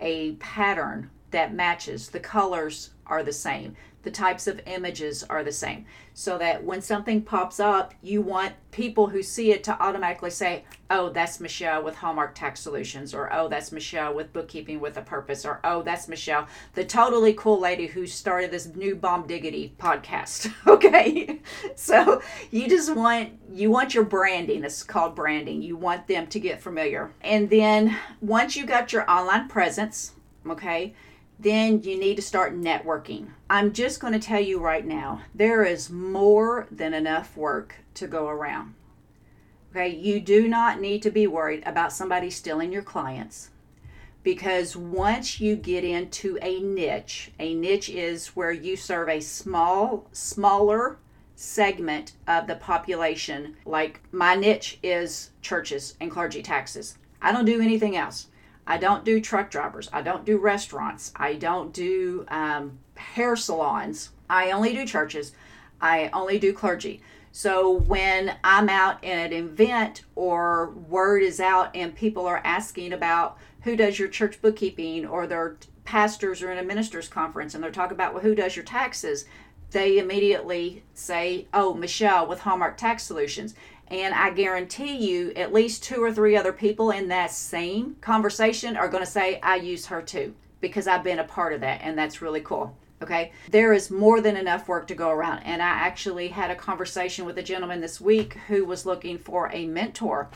a 0.00 0.32
pattern 0.34 1.10
that 1.30 1.54
matches. 1.54 2.08
The 2.08 2.20
colors 2.20 2.90
are 3.06 3.22
the 3.22 3.32
same 3.32 3.74
the 4.02 4.10
types 4.10 4.46
of 4.46 4.60
images 4.66 5.24
are 5.24 5.42
the 5.42 5.52
same. 5.52 5.84
So 6.14 6.38
that 6.38 6.64
when 6.64 6.80
something 6.80 7.22
pops 7.22 7.60
up, 7.60 7.94
you 8.02 8.22
want 8.22 8.54
people 8.70 9.08
who 9.08 9.22
see 9.22 9.52
it 9.52 9.62
to 9.64 9.80
automatically 9.82 10.30
say, 10.30 10.64
oh, 10.90 11.10
that's 11.10 11.40
Michelle 11.40 11.82
with 11.82 11.96
Hallmark 11.96 12.34
Tax 12.34 12.60
Solutions, 12.60 13.14
or 13.14 13.32
oh, 13.32 13.48
that's 13.48 13.70
Michelle 13.72 14.14
with 14.14 14.32
Bookkeeping 14.32 14.80
with 14.80 14.96
a 14.96 15.02
Purpose, 15.02 15.44
or 15.44 15.60
oh, 15.64 15.82
that's 15.82 16.08
Michelle, 16.08 16.46
the 16.74 16.84
totally 16.84 17.34
cool 17.34 17.60
lady 17.60 17.86
who 17.86 18.06
started 18.06 18.50
this 18.50 18.66
new 18.74 18.96
Bomb 18.96 19.26
Diggity 19.26 19.74
podcast. 19.78 20.52
okay. 20.66 21.40
so 21.76 22.22
you 22.50 22.68
just 22.68 22.94
want 22.94 23.32
you 23.52 23.70
want 23.70 23.94
your 23.94 24.04
branding. 24.04 24.64
It's 24.64 24.82
called 24.82 25.14
branding. 25.14 25.62
You 25.62 25.76
want 25.76 26.06
them 26.06 26.26
to 26.28 26.40
get 26.40 26.60
familiar. 26.60 27.12
And 27.20 27.50
then 27.50 27.96
once 28.20 28.56
you 28.56 28.66
got 28.66 28.92
your 28.92 29.08
online 29.10 29.48
presence, 29.48 30.12
okay 30.48 30.94
then 31.38 31.82
you 31.82 31.98
need 31.98 32.16
to 32.16 32.22
start 32.22 32.58
networking. 32.58 33.28
I'm 33.48 33.72
just 33.72 34.00
going 34.00 34.12
to 34.12 34.18
tell 34.18 34.40
you 34.40 34.58
right 34.58 34.84
now 34.84 35.22
there 35.34 35.64
is 35.64 35.90
more 35.90 36.66
than 36.70 36.94
enough 36.94 37.36
work 37.36 37.76
to 37.94 38.06
go 38.06 38.28
around. 38.28 38.74
Okay, 39.70 39.88
you 39.88 40.20
do 40.20 40.48
not 40.48 40.80
need 40.80 41.02
to 41.02 41.10
be 41.10 41.26
worried 41.26 41.62
about 41.66 41.92
somebody 41.92 42.30
stealing 42.30 42.72
your 42.72 42.82
clients 42.82 43.50
because 44.22 44.76
once 44.76 45.40
you 45.40 45.56
get 45.56 45.84
into 45.84 46.38
a 46.42 46.60
niche, 46.60 47.30
a 47.38 47.54
niche 47.54 47.88
is 47.88 48.28
where 48.28 48.52
you 48.52 48.76
serve 48.76 49.08
a 49.08 49.20
small, 49.20 50.08
smaller 50.12 50.98
segment 51.34 52.12
of 52.26 52.46
the 52.46 52.56
population. 52.56 53.56
Like 53.64 54.00
my 54.10 54.34
niche 54.34 54.78
is 54.82 55.30
churches 55.40 55.94
and 56.00 56.10
clergy 56.10 56.42
taxes. 56.42 56.98
I 57.22 57.32
don't 57.32 57.44
do 57.44 57.60
anything 57.60 57.96
else. 57.96 58.26
I 58.68 58.76
don't 58.76 59.02
do 59.02 59.18
truck 59.18 59.50
drivers. 59.50 59.88
I 59.94 60.02
don't 60.02 60.26
do 60.26 60.36
restaurants. 60.36 61.10
I 61.16 61.34
don't 61.34 61.72
do 61.72 62.26
um, 62.28 62.78
hair 62.96 63.34
salons. 63.34 64.10
I 64.28 64.50
only 64.50 64.74
do 64.74 64.84
churches. 64.84 65.32
I 65.80 66.10
only 66.12 66.38
do 66.38 66.52
clergy. 66.52 67.00
So 67.32 67.72
when 67.72 68.36
I'm 68.44 68.68
out 68.68 69.02
at 69.02 69.32
an 69.32 69.32
event 69.32 70.02
or 70.14 70.70
word 70.70 71.22
is 71.22 71.40
out 71.40 71.74
and 71.74 71.94
people 71.94 72.26
are 72.26 72.42
asking 72.44 72.92
about 72.92 73.38
who 73.62 73.74
does 73.74 73.98
your 73.98 74.08
church 74.08 74.42
bookkeeping 74.42 75.06
or 75.06 75.26
their 75.26 75.56
pastors 75.84 76.42
are 76.42 76.52
in 76.52 76.58
a 76.58 76.62
ministers 76.62 77.08
conference 77.08 77.54
and 77.54 77.64
they're 77.64 77.70
talking 77.70 77.94
about 77.94 78.12
well, 78.12 78.22
who 78.22 78.34
does 78.34 78.54
your 78.54 78.66
taxes, 78.66 79.24
they 79.70 79.98
immediately 79.98 80.82
say, 80.92 81.46
"Oh, 81.54 81.72
Michelle 81.72 82.26
with 82.26 82.40
Hallmark 82.40 82.76
Tax 82.76 83.02
Solutions." 83.02 83.54
And 83.90 84.14
I 84.14 84.30
guarantee 84.30 84.96
you, 84.96 85.32
at 85.34 85.52
least 85.52 85.82
two 85.82 86.02
or 86.02 86.12
three 86.12 86.36
other 86.36 86.52
people 86.52 86.90
in 86.90 87.08
that 87.08 87.30
same 87.30 87.96
conversation 88.00 88.76
are 88.76 88.88
going 88.88 89.04
to 89.04 89.10
say, 89.10 89.40
I 89.42 89.56
use 89.56 89.86
her 89.86 90.02
too, 90.02 90.34
because 90.60 90.86
I've 90.86 91.04
been 91.04 91.18
a 91.18 91.24
part 91.24 91.54
of 91.54 91.60
that. 91.62 91.80
And 91.82 91.96
that's 91.96 92.20
really 92.20 92.40
cool. 92.42 92.76
Okay. 93.00 93.32
There 93.50 93.72
is 93.72 93.90
more 93.90 94.20
than 94.20 94.36
enough 94.36 94.68
work 94.68 94.88
to 94.88 94.94
go 94.94 95.10
around. 95.10 95.38
And 95.44 95.62
I 95.62 95.68
actually 95.68 96.28
had 96.28 96.50
a 96.50 96.56
conversation 96.56 97.24
with 97.24 97.38
a 97.38 97.42
gentleman 97.42 97.80
this 97.80 98.00
week 98.00 98.34
who 98.48 98.64
was 98.64 98.84
looking 98.84 99.18
for 99.18 99.50
a 99.52 99.66
mentor 99.66 100.28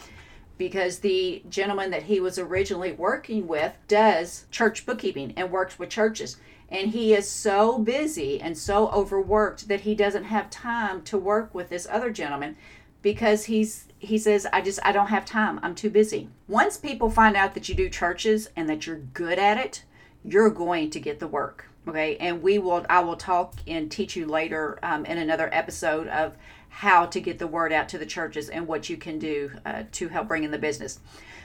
because 0.59 1.01
the 1.01 1.43
gentleman 1.49 1.91
that 1.91 2.05
he 2.05 2.21
was 2.21 2.39
originally 2.39 2.93
working 2.93 3.49
with 3.49 3.77
does 3.89 4.47
church 4.53 4.87
bookkeeping 4.87 5.35
and 5.37 5.51
works 5.51 5.79
with 5.79 5.91
churches. 5.91 6.37
And 6.69 6.93
he 6.93 7.15
is 7.15 7.29
so 7.29 7.79
busy 7.79 8.41
and 8.41 8.57
so 8.57 8.89
overworked 8.91 9.67
that 9.69 9.81
he 9.81 9.95
doesn't 9.95 10.25
have 10.25 10.49
time 10.49 11.03
to 11.03 11.19
work 11.19 11.55
with 11.55 11.69
this 11.69 11.89
other 11.91 12.11
gentleman 12.11 12.57
because 13.03 13.45
he's 13.45 13.87
he 13.99 14.19
says 14.19 14.47
i 14.53 14.61
just 14.61 14.81
i 14.85 14.93
don't 14.93 15.09
have 15.09 15.25
time. 15.25 15.61
I'm 15.63 15.75
too 15.75 15.91
busy. 15.91 16.29
Once 16.49 16.77
people 16.77 17.11
find 17.11 17.37
out 17.37 17.55
that 17.55 17.69
you 17.69 17.75
do 17.75 17.89
churches 17.89 18.49
and 18.57 18.69
that 18.69 18.87
you're 18.87 18.99
good 18.99 19.39
at 19.39 19.59
it 19.59 19.85
you're 20.25 20.51
going 20.51 20.89
to 20.91 21.01
get 21.01 21.19
the 21.19 21.27
work 21.27 21.67
okay? 21.89 22.17
And 22.17 22.43
we 22.43 22.59
will 22.59 22.85
i 22.89 23.01
will 23.01 23.17
talk 23.17 23.55
and 23.67 23.91
teach 23.91 24.17
you 24.17 24.27
later 24.27 24.79
um, 24.83 25.05
in 25.05 25.19
another 25.19 25.49
episode 25.53 26.09
of 26.09 26.37
how 26.69 27.07
to 27.07 27.21
get 27.21 27.39
the 27.39 27.47
word 27.47 27.73
out 27.73 27.89
to 27.91 27.99
the 27.99 28.07
churches 28.07 28.49
and 28.49 28.67
what 28.67 28.89
you 28.89 28.97
can 28.97 29.19
do 29.19 29.51
uh, 29.67 29.83
to 29.93 30.09
help 30.09 30.29
bring 30.29 30.45
in 30.45 30.51
the 30.51 30.59
business 30.59 31.01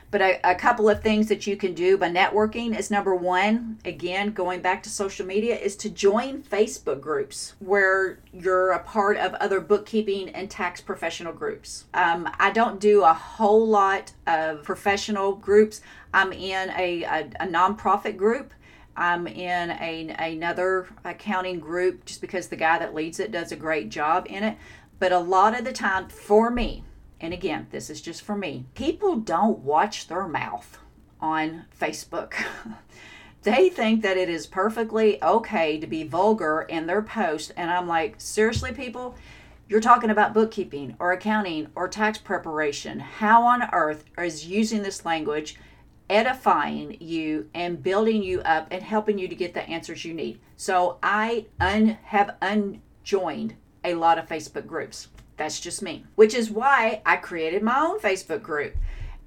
but 0.09 0.21
a, 0.21 0.39
a, 0.43 0.55
couple 0.55 0.87
of 0.89 1.01
things 1.01 1.27
that 1.27 1.45
you 1.45 1.57
can 1.57 1.73
do 1.73 1.97
by 1.97 2.09
networking 2.09 2.77
is 2.77 2.89
number 2.89 3.13
one, 3.13 3.77
again, 3.83 4.31
going 4.31 4.61
back 4.61 4.81
to 4.83 4.89
social 4.89 5.25
media, 5.25 5.57
is 5.57 5.75
to 5.77 5.89
join 5.89 6.41
Facebook 6.41 7.01
groups 7.01 7.55
where 7.59 8.19
you're 8.31 8.71
a 8.71 8.79
part 8.79 9.17
of 9.17 9.33
other 9.35 9.59
bookkeeping 9.59 10.29
and 10.29 10.49
tax 10.49 10.79
professional 10.79 11.33
groups. 11.33 11.85
Um, 11.93 12.29
I 12.39 12.51
don't 12.51 12.79
do 12.79 13.03
a 13.03 13.13
whole 13.13 13.67
lot 13.67 14.13
of 14.25 14.63
professional 14.63 15.35
groups. 15.35 15.81
I'm 16.13 16.31
in 16.31 16.69
a, 16.77 17.03
a, 17.03 17.29
a 17.41 17.47
nonprofit 17.47 18.15
group. 18.15 18.53
I'm 18.95 19.27
in 19.27 19.71
a, 19.71 20.15
another 20.17 20.87
accounting 21.03 21.59
group 21.59 22.05
just 22.05 22.21
because 22.21 22.47
the 22.47 22.55
guy 22.55 22.79
that 22.79 22.95
leads 22.95 23.19
it 23.19 23.31
does 23.31 23.51
a 23.51 23.55
great 23.55 23.89
job 23.89 24.25
in 24.29 24.43
it. 24.43 24.57
But 24.99 25.11
a 25.11 25.19
lot 25.19 25.57
of 25.57 25.65
the 25.65 25.73
time, 25.73 26.09
for 26.09 26.49
me, 26.49 26.83
and 27.19 27.33
again, 27.33 27.67
this 27.71 27.89
is 27.89 28.01
just 28.01 28.21
for 28.21 28.35
me, 28.35 28.65
people 28.75 29.17
don't 29.17 29.59
watch 29.59 30.07
their 30.07 30.27
mouth 30.27 30.77
on 31.19 31.65
Facebook. 31.79 32.33
they 33.43 33.69
think 33.69 34.01
that 34.03 34.17
it 34.17 34.29
is 34.29 34.45
perfectly 34.45 35.21
okay 35.23 35.79
to 35.79 35.87
be 35.87 36.03
vulgar 36.03 36.61
in 36.69 36.85
their 36.85 37.01
post. 37.01 37.53
And 37.57 37.71
I'm 37.71 37.87
like, 37.87 38.15
seriously, 38.17 38.71
people? 38.71 39.15
You're 39.67 39.81
talking 39.81 40.11
about 40.11 40.33
bookkeeping 40.33 40.95
or 40.99 41.11
accounting 41.11 41.67
or 41.75 41.87
tax 41.87 42.17
preparation. 42.17 42.99
How 42.99 43.43
on 43.43 43.67
earth 43.73 44.05
is 44.17 44.45
using 44.45 44.83
this 44.83 45.03
language 45.05 45.57
edifying 46.09 46.95
you 47.01 47.49
and 47.53 47.83
building 47.83 48.23
you 48.23 48.39
up 48.41 48.67
and 48.71 48.81
helping 48.81 49.17
you 49.17 49.27
to 49.27 49.35
get 49.35 49.53
the 49.53 49.67
answers 49.67 50.05
you 50.05 50.13
need? 50.13 50.39
So 50.55 50.99
I 51.01 51.47
un- 51.59 51.97
have 52.03 52.37
unjoined 52.41 53.55
a 53.83 53.95
lot 53.95 54.17
of 54.17 54.27
Facebook 54.29 54.67
groups. 54.67 55.09
That's 55.37 55.59
just 55.59 55.81
me, 55.81 56.05
which 56.15 56.33
is 56.33 56.51
why 56.51 57.01
I 57.05 57.15
created 57.17 57.63
my 57.63 57.79
own 57.79 57.99
Facebook 57.99 58.41
group. 58.41 58.75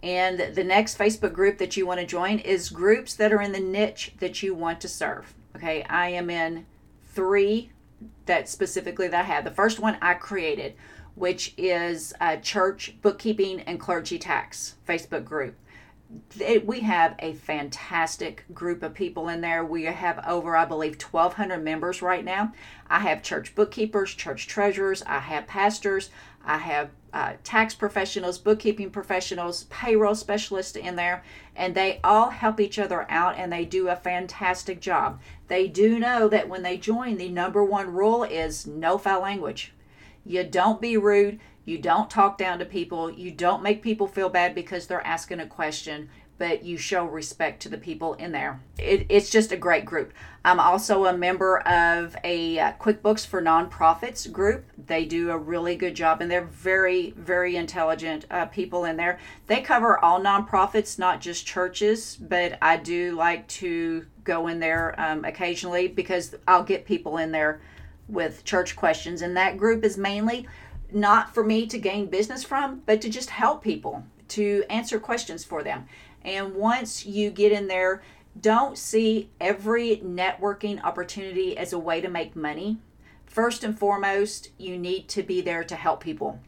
And 0.03 0.55
the 0.55 0.64
next 0.64 0.99
Facebook 0.99 1.33
group 1.33 1.59
that 1.59 1.77
you 1.77 1.87
want 1.87 2.01
to 2.01 2.07
join 2.07 2.38
is 2.38 2.68
groups 2.68 3.14
that 3.14 3.33
are 3.33 3.42
in 3.42 3.53
the 3.53 3.61
niche 3.61 4.14
that 4.18 4.42
you 4.42 4.55
want 4.55 4.81
to 4.81 4.88
serve. 4.88 5.35
Okay, 5.57 5.83
I 5.85 6.09
am 6.09 6.31
in 6.31 6.66
three 7.12 7.70
that 8.27 8.49
specifically 8.49 9.09
that 9.09 9.20
I 9.20 9.29
have. 9.29 9.44
The 9.44 9.51
first 9.51 9.79
one 9.79 9.99
I 10.01 10.14
created, 10.14 10.75
which 11.14 11.55
is 11.57 12.14
a 12.20 12.38
church 12.38 12.96
bookkeeping 13.03 13.61
and 13.61 13.79
clergy 13.79 14.18
tax 14.18 14.77
Facebook 14.88 15.25
group 15.25 15.55
it, 16.40 16.66
we 16.66 16.81
have 16.81 17.14
a 17.18 17.35
fantastic 17.35 18.44
group 18.53 18.83
of 18.83 18.94
people 18.94 19.29
in 19.29 19.40
there. 19.40 19.64
We 19.64 19.85
have 19.85 20.25
over, 20.27 20.57
I 20.57 20.64
believe, 20.64 21.01
1,200 21.01 21.62
members 21.62 22.03
right 22.03 22.25
now. 22.25 22.53
I 22.88 23.01
have 23.01 23.23
church 23.23 23.55
bookkeepers, 23.55 24.14
church 24.14 24.46
treasurers, 24.46 25.03
I 25.07 25.20
have 25.20 25.46
pastors, 25.46 26.11
I 26.44 26.59
have 26.59 26.90
uh, 27.12 27.35
tax 27.44 27.75
professionals, 27.75 28.38
bookkeeping 28.38 28.90
professionals, 28.90 29.64
payroll 29.64 30.14
specialists 30.14 30.77
in 30.77 30.96
there, 30.96 31.23
and 31.55 31.75
they 31.75 32.01
all 32.03 32.31
help 32.31 32.61
each 32.61 32.79
other 32.79 33.07
out 33.11 33.37
and 33.37 33.53
they 33.53 33.64
do 33.64 33.88
a 33.88 33.96
fantastic 33.96 34.81
job. 34.81 35.20
They 35.49 35.68
do 35.68 35.99
know 35.99 36.29
that 36.29 36.49
when 36.49 36.62
they 36.62 36.77
join, 36.77 37.16
the 37.16 37.29
number 37.29 37.64
one 37.64 37.92
rule 37.92 38.23
is 38.23 38.66
no 38.66 38.96
foul 38.99 39.23
language. 39.23 39.73
You 40.25 40.44
don't 40.44 40.81
be 40.81 40.96
rude. 40.96 41.40
You 41.64 41.79
don't 41.79 42.11
talk 42.11 42.38
down 42.38 42.59
to 42.59 42.64
people. 42.64 43.11
You 43.11 43.31
don't 43.31 43.62
make 43.62 43.83
people 43.83 44.07
feel 44.07 44.29
bad 44.29 44.55
because 44.55 44.87
they're 44.87 45.07
asking 45.07 45.40
a 45.40 45.46
question, 45.46 46.09
but 46.38 46.64
you 46.64 46.79
show 46.79 47.05
respect 47.05 47.61
to 47.61 47.68
the 47.68 47.77
people 47.77 48.14
in 48.14 48.33
there. 48.33 48.61
It, 48.79 49.05
it's 49.11 49.29
just 49.29 49.53
a 49.53 49.59
great 49.59 49.85
group. 49.85 50.14
I'm 50.42 50.59
also 50.59 51.05
a 51.05 51.12
member 51.12 51.59
of 51.61 52.16
a 52.25 52.59
uh, 52.59 52.73
QuickBooks 52.81 53.27
for 53.27 53.42
Nonprofits 53.42 54.33
group. 54.33 54.64
They 54.87 55.05
do 55.05 55.31
a 55.31 55.37
really 55.37 55.77
good 55.77 55.94
job, 55.94 56.23
and 56.23 56.31
they're 56.31 56.46
very, 56.46 57.11
very 57.11 57.57
intelligent 57.57 58.25
uh, 58.31 58.46
people 58.46 58.87
in 58.87 58.96
there. 58.96 59.18
They 59.49 59.61
cover 59.61 60.03
all 60.03 60.18
nonprofits, 60.18 60.99
not 60.99 61.20
just 61.20 61.46
churches, 61.46 62.16
but 62.16 62.57
I 62.62 62.79
do 62.79 63.14
like 63.16 63.46
to 63.49 64.07
go 64.25 64.46
in 64.46 64.61
there 64.61 64.94
um, 64.99 65.27
occasionally 65.27 65.88
because 65.88 66.35
I'll 66.49 66.64
get 66.64 66.87
people 66.87 67.18
in 67.18 67.33
there 67.33 67.61
with 68.09 68.44
church 68.44 68.77
questions, 68.77 69.20
and 69.20 69.37
that 69.37 69.59
group 69.59 69.85
is 69.85 69.99
mainly 69.99 70.49
not 70.94 71.35
for 71.35 71.44
me 71.44 71.66
to 71.66 71.79
gain 71.79 72.07
business 72.07 72.44
from, 72.44 72.83
but 72.87 73.00
to 73.00 73.09
just 73.09 73.31
help 73.31 73.62
people, 73.62 74.05
to 74.29 74.64
answer 74.70 74.98
questions 75.00 75.44
for 75.44 75.62
them. 75.62 75.87
And 76.22 76.55
once 76.55 77.07
you 77.07 77.31
get 77.31 77.53
in 77.53 77.68
there, 77.68 78.03
don't 78.40 78.79
see 78.79 79.31
every 79.40 79.96
networking 79.98 80.83
opportunity 80.85 81.57
as 81.57 81.72
a 81.72 81.79
way 81.79 82.00
to 82.00 82.09
make 82.09 82.37
money. 82.37 82.79
First 83.26 83.64
and 83.64 83.79
foremost, 83.79 84.50
you 84.59 84.76
need 84.79 85.09
to 85.09 85.22
be 85.22 85.40
there 85.40 85.64
to 85.64 85.76
help 85.76 86.03
people. 86.03 86.40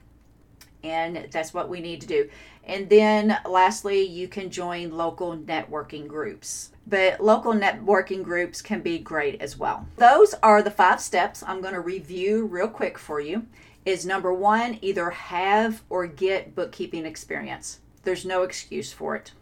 and 0.84 1.28
that's 1.30 1.54
what 1.54 1.68
we 1.68 1.80
need 1.80 2.00
to 2.00 2.06
do. 2.06 2.28
And 2.64 2.88
then 2.88 3.38
lastly, 3.48 4.02
you 4.02 4.28
can 4.28 4.50
join 4.50 4.90
local 4.90 5.36
networking 5.36 6.06
groups. 6.06 6.70
But 6.86 7.20
local 7.20 7.52
networking 7.52 8.22
groups 8.22 8.60
can 8.62 8.80
be 8.80 8.98
great 8.98 9.40
as 9.40 9.56
well. 9.56 9.86
Those 9.96 10.34
are 10.42 10.62
the 10.62 10.70
five 10.70 11.00
steps 11.00 11.42
I'm 11.46 11.60
going 11.60 11.74
to 11.74 11.80
review 11.80 12.46
real 12.46 12.68
quick 12.68 12.98
for 12.98 13.20
you. 13.20 13.46
Is 13.84 14.06
number 14.06 14.32
1 14.32 14.78
either 14.80 15.10
have 15.10 15.82
or 15.90 16.06
get 16.06 16.54
bookkeeping 16.54 17.04
experience. 17.04 17.80
There's 18.04 18.24
no 18.24 18.42
excuse 18.42 18.92
for 18.92 19.16
it. 19.16 19.32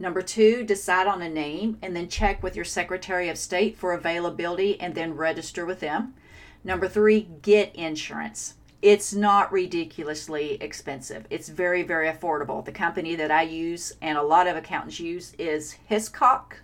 Number 0.00 0.22
two, 0.22 0.62
decide 0.64 1.08
on 1.08 1.22
a 1.22 1.28
name 1.28 1.78
and 1.82 1.94
then 1.94 2.08
check 2.08 2.42
with 2.42 2.54
your 2.54 2.64
Secretary 2.64 3.28
of 3.28 3.36
State 3.36 3.76
for 3.76 3.92
availability 3.92 4.80
and 4.80 4.94
then 4.94 5.16
register 5.16 5.66
with 5.66 5.80
them. 5.80 6.14
Number 6.62 6.86
three, 6.88 7.28
get 7.42 7.74
insurance. 7.74 8.54
It's 8.80 9.12
not 9.12 9.50
ridiculously 9.50 10.54
expensive. 10.62 11.26
It's 11.30 11.48
very, 11.48 11.82
very 11.82 12.08
affordable. 12.08 12.64
The 12.64 12.70
company 12.70 13.16
that 13.16 13.32
I 13.32 13.42
use 13.42 13.92
and 14.00 14.16
a 14.16 14.22
lot 14.22 14.46
of 14.46 14.56
accountants 14.56 15.00
use 15.00 15.34
is 15.36 15.76
Hiscox. 15.90 16.58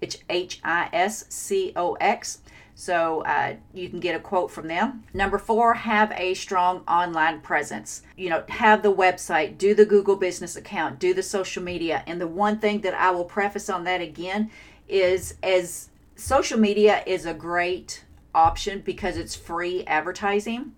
It's 0.00 0.16
H 0.30 0.60
I 0.64 0.88
S 0.92 1.26
C 1.28 1.72
O 1.76 1.94
X. 1.94 2.38
So 2.78 3.22
uh, 3.22 3.56
you 3.74 3.88
can 3.88 3.98
get 3.98 4.14
a 4.14 4.20
quote 4.20 4.52
from 4.52 4.68
them. 4.68 5.02
Number 5.12 5.36
four, 5.36 5.74
have 5.74 6.12
a 6.12 6.34
strong 6.34 6.84
online 6.86 7.40
presence. 7.40 8.02
You 8.16 8.30
know, 8.30 8.44
have 8.48 8.84
the 8.84 8.94
website, 8.94 9.58
do 9.58 9.74
the 9.74 9.84
Google 9.84 10.14
business 10.14 10.54
account, 10.54 11.00
do 11.00 11.12
the 11.12 11.24
social 11.24 11.60
media. 11.60 12.04
And 12.06 12.20
the 12.20 12.28
one 12.28 12.60
thing 12.60 12.82
that 12.82 12.94
I 12.94 13.10
will 13.10 13.24
preface 13.24 13.68
on 13.68 13.82
that 13.82 14.00
again 14.00 14.52
is 14.86 15.34
as 15.42 15.88
social 16.14 16.56
media 16.56 17.02
is 17.04 17.26
a 17.26 17.34
great 17.34 18.04
option 18.32 18.80
because 18.84 19.16
it's 19.16 19.34
free 19.34 19.82
advertising 19.88 20.72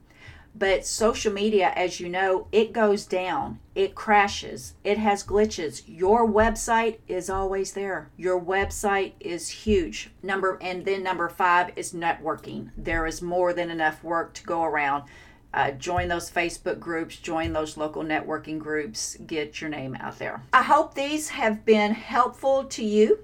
but 0.54 0.84
social 0.84 1.32
media, 1.32 1.72
as 1.74 2.00
you 2.00 2.08
know, 2.08 2.46
it 2.52 2.72
goes 2.72 3.06
down, 3.06 3.58
it 3.74 3.94
crashes, 3.94 4.74
it 4.84 4.98
has 4.98 5.24
glitches. 5.24 5.82
Your 5.86 6.28
website 6.28 6.98
is 7.08 7.30
always 7.30 7.72
there. 7.72 8.10
Your 8.16 8.40
website 8.40 9.12
is 9.20 9.48
huge. 9.48 10.10
Number 10.22 10.58
and 10.60 10.84
then 10.84 11.02
number 11.02 11.28
five 11.28 11.72
is 11.76 11.92
networking. 11.92 12.70
There 12.76 13.06
is 13.06 13.22
more 13.22 13.52
than 13.52 13.70
enough 13.70 14.02
work 14.04 14.34
to 14.34 14.44
go 14.44 14.64
around. 14.64 15.04
Uh, 15.52 15.72
join 15.72 16.08
those 16.08 16.30
Facebook 16.30 16.78
groups, 16.78 17.16
join 17.16 17.52
those 17.52 17.76
local 17.76 18.04
networking 18.04 18.58
groups, 18.58 19.16
get 19.26 19.60
your 19.60 19.68
name 19.68 19.96
out 19.96 20.18
there. 20.18 20.42
I 20.52 20.62
hope 20.62 20.94
these 20.94 21.30
have 21.30 21.64
been 21.64 21.92
helpful 21.92 22.64
to 22.64 22.84
you 22.84 23.18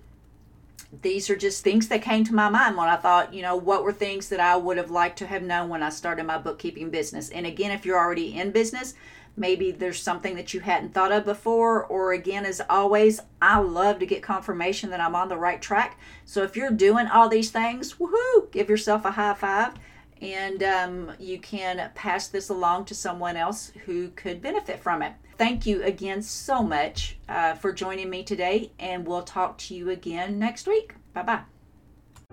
these 1.02 1.30
are 1.30 1.36
just 1.36 1.62
things 1.62 1.88
that 1.88 2.02
came 2.02 2.24
to 2.24 2.34
my 2.34 2.48
mind 2.48 2.76
when 2.76 2.88
I 2.88 2.96
thought, 2.96 3.34
you 3.34 3.42
know, 3.42 3.56
what 3.56 3.82
were 3.82 3.92
things 3.92 4.28
that 4.28 4.40
I 4.40 4.56
would 4.56 4.76
have 4.76 4.90
liked 4.90 5.18
to 5.18 5.26
have 5.26 5.42
known 5.42 5.68
when 5.68 5.82
I 5.82 5.90
started 5.90 6.24
my 6.24 6.38
bookkeeping 6.38 6.90
business. 6.90 7.30
And 7.30 7.46
again, 7.46 7.70
if 7.70 7.84
you're 7.84 7.98
already 7.98 8.38
in 8.38 8.50
business, 8.50 8.94
maybe 9.36 9.70
there's 9.70 10.02
something 10.02 10.34
that 10.36 10.54
you 10.54 10.60
hadn't 10.60 10.94
thought 10.94 11.12
of 11.12 11.24
before. 11.24 11.84
Or 11.84 12.12
again, 12.12 12.46
as 12.46 12.60
always, 12.70 13.20
I 13.42 13.58
love 13.58 13.98
to 13.98 14.06
get 14.06 14.22
confirmation 14.22 14.90
that 14.90 15.00
I'm 15.00 15.14
on 15.14 15.28
the 15.28 15.36
right 15.36 15.60
track. 15.60 15.98
So 16.24 16.42
if 16.42 16.56
you're 16.56 16.70
doing 16.70 17.06
all 17.06 17.28
these 17.28 17.50
things, 17.50 17.94
woohoo, 17.94 18.50
give 18.50 18.68
yourself 18.68 19.04
a 19.04 19.10
high 19.10 19.34
five. 19.34 19.74
And 20.22 20.62
um, 20.62 21.12
you 21.18 21.38
can 21.38 21.90
pass 21.94 22.28
this 22.28 22.48
along 22.48 22.86
to 22.86 22.94
someone 22.94 23.36
else 23.36 23.72
who 23.84 24.08
could 24.10 24.40
benefit 24.40 24.80
from 24.80 25.02
it. 25.02 25.12
Thank 25.38 25.66
you 25.66 25.82
again 25.82 26.22
so 26.22 26.62
much 26.62 27.18
uh, 27.28 27.54
for 27.54 27.72
joining 27.72 28.08
me 28.08 28.22
today, 28.22 28.72
and 28.78 29.06
we'll 29.06 29.22
talk 29.22 29.58
to 29.58 29.74
you 29.74 29.90
again 29.90 30.38
next 30.38 30.66
week. 30.66 30.94
Bye 31.12 31.44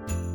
bye. 0.08 0.33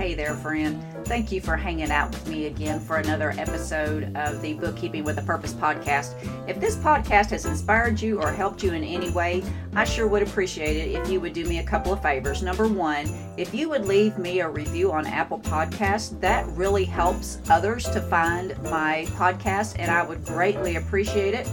Hey 0.00 0.14
there, 0.14 0.32
friend. 0.32 0.82
Thank 1.04 1.30
you 1.30 1.42
for 1.42 1.58
hanging 1.58 1.90
out 1.90 2.08
with 2.08 2.26
me 2.26 2.46
again 2.46 2.80
for 2.80 2.96
another 2.96 3.34
episode 3.36 4.16
of 4.16 4.40
the 4.40 4.54
Bookkeeping 4.54 5.04
with 5.04 5.18
a 5.18 5.22
Purpose 5.22 5.52
podcast. 5.52 6.14
If 6.48 6.58
this 6.58 6.74
podcast 6.76 7.28
has 7.32 7.44
inspired 7.44 8.00
you 8.00 8.18
or 8.18 8.32
helped 8.32 8.62
you 8.62 8.72
in 8.72 8.82
any 8.82 9.10
way, 9.10 9.42
I 9.74 9.84
sure 9.84 10.08
would 10.08 10.22
appreciate 10.22 10.78
it 10.78 10.98
if 10.98 11.10
you 11.10 11.20
would 11.20 11.34
do 11.34 11.44
me 11.44 11.58
a 11.58 11.62
couple 11.62 11.92
of 11.92 12.00
favors. 12.00 12.42
Number 12.42 12.66
one, 12.66 13.14
if 13.36 13.52
you 13.52 13.68
would 13.68 13.84
leave 13.84 14.16
me 14.16 14.40
a 14.40 14.48
review 14.48 14.90
on 14.90 15.04
Apple 15.04 15.40
Podcasts, 15.40 16.18
that 16.22 16.46
really 16.52 16.86
helps 16.86 17.38
others 17.50 17.84
to 17.90 18.00
find 18.00 18.56
my 18.62 19.04
podcast, 19.10 19.76
and 19.78 19.90
I 19.90 20.02
would 20.02 20.24
greatly 20.24 20.76
appreciate 20.76 21.34
it. 21.34 21.46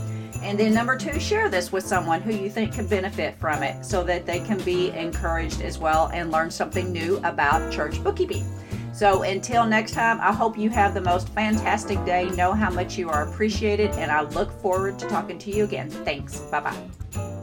And 0.44 0.60
then 0.60 0.74
number 0.74 0.98
two, 0.98 1.20
share 1.20 1.50
this 1.50 1.72
with 1.72 1.86
someone 1.86 2.22
who 2.22 2.34
you 2.34 2.50
think 2.50 2.74
could 2.74 2.90
benefit 2.90 3.36
from 3.38 3.64
it 3.64 3.84
so 3.86 4.04
that 4.04 4.26
they 4.26 4.40
can 4.40 4.60
be 4.60 4.92
encouraged 4.92 5.62
as 5.62 5.78
well 5.78 6.10
and 6.14 6.32
learn 6.32 6.50
something 6.52 6.92
new 6.92 7.18
about 7.24 7.72
church 7.72 8.02
bookkeeping. 8.04 8.46
So 8.94 9.22
until 9.22 9.66
next 9.66 9.92
time, 9.92 10.20
I 10.22 10.34
hope 10.34 10.58
you 10.58 10.72
have 10.72 10.96
the 10.96 11.02
most 11.02 11.30
fantastic 11.30 12.04
day. 12.04 12.30
Know 12.32 12.54
how 12.54 12.72
much 12.72 12.98
you 12.98 13.10
are 13.10 13.30
appreciated, 13.30 13.92
and 13.92 14.10
I 14.12 14.22
look 14.22 14.52
forward 14.60 14.98
to 15.00 15.08
talking 15.08 15.38
to 15.38 15.52
you 15.52 15.66
again. 15.66 15.90
Thanks. 15.90 16.40
Bye 16.40 16.62
bye. 16.62 17.37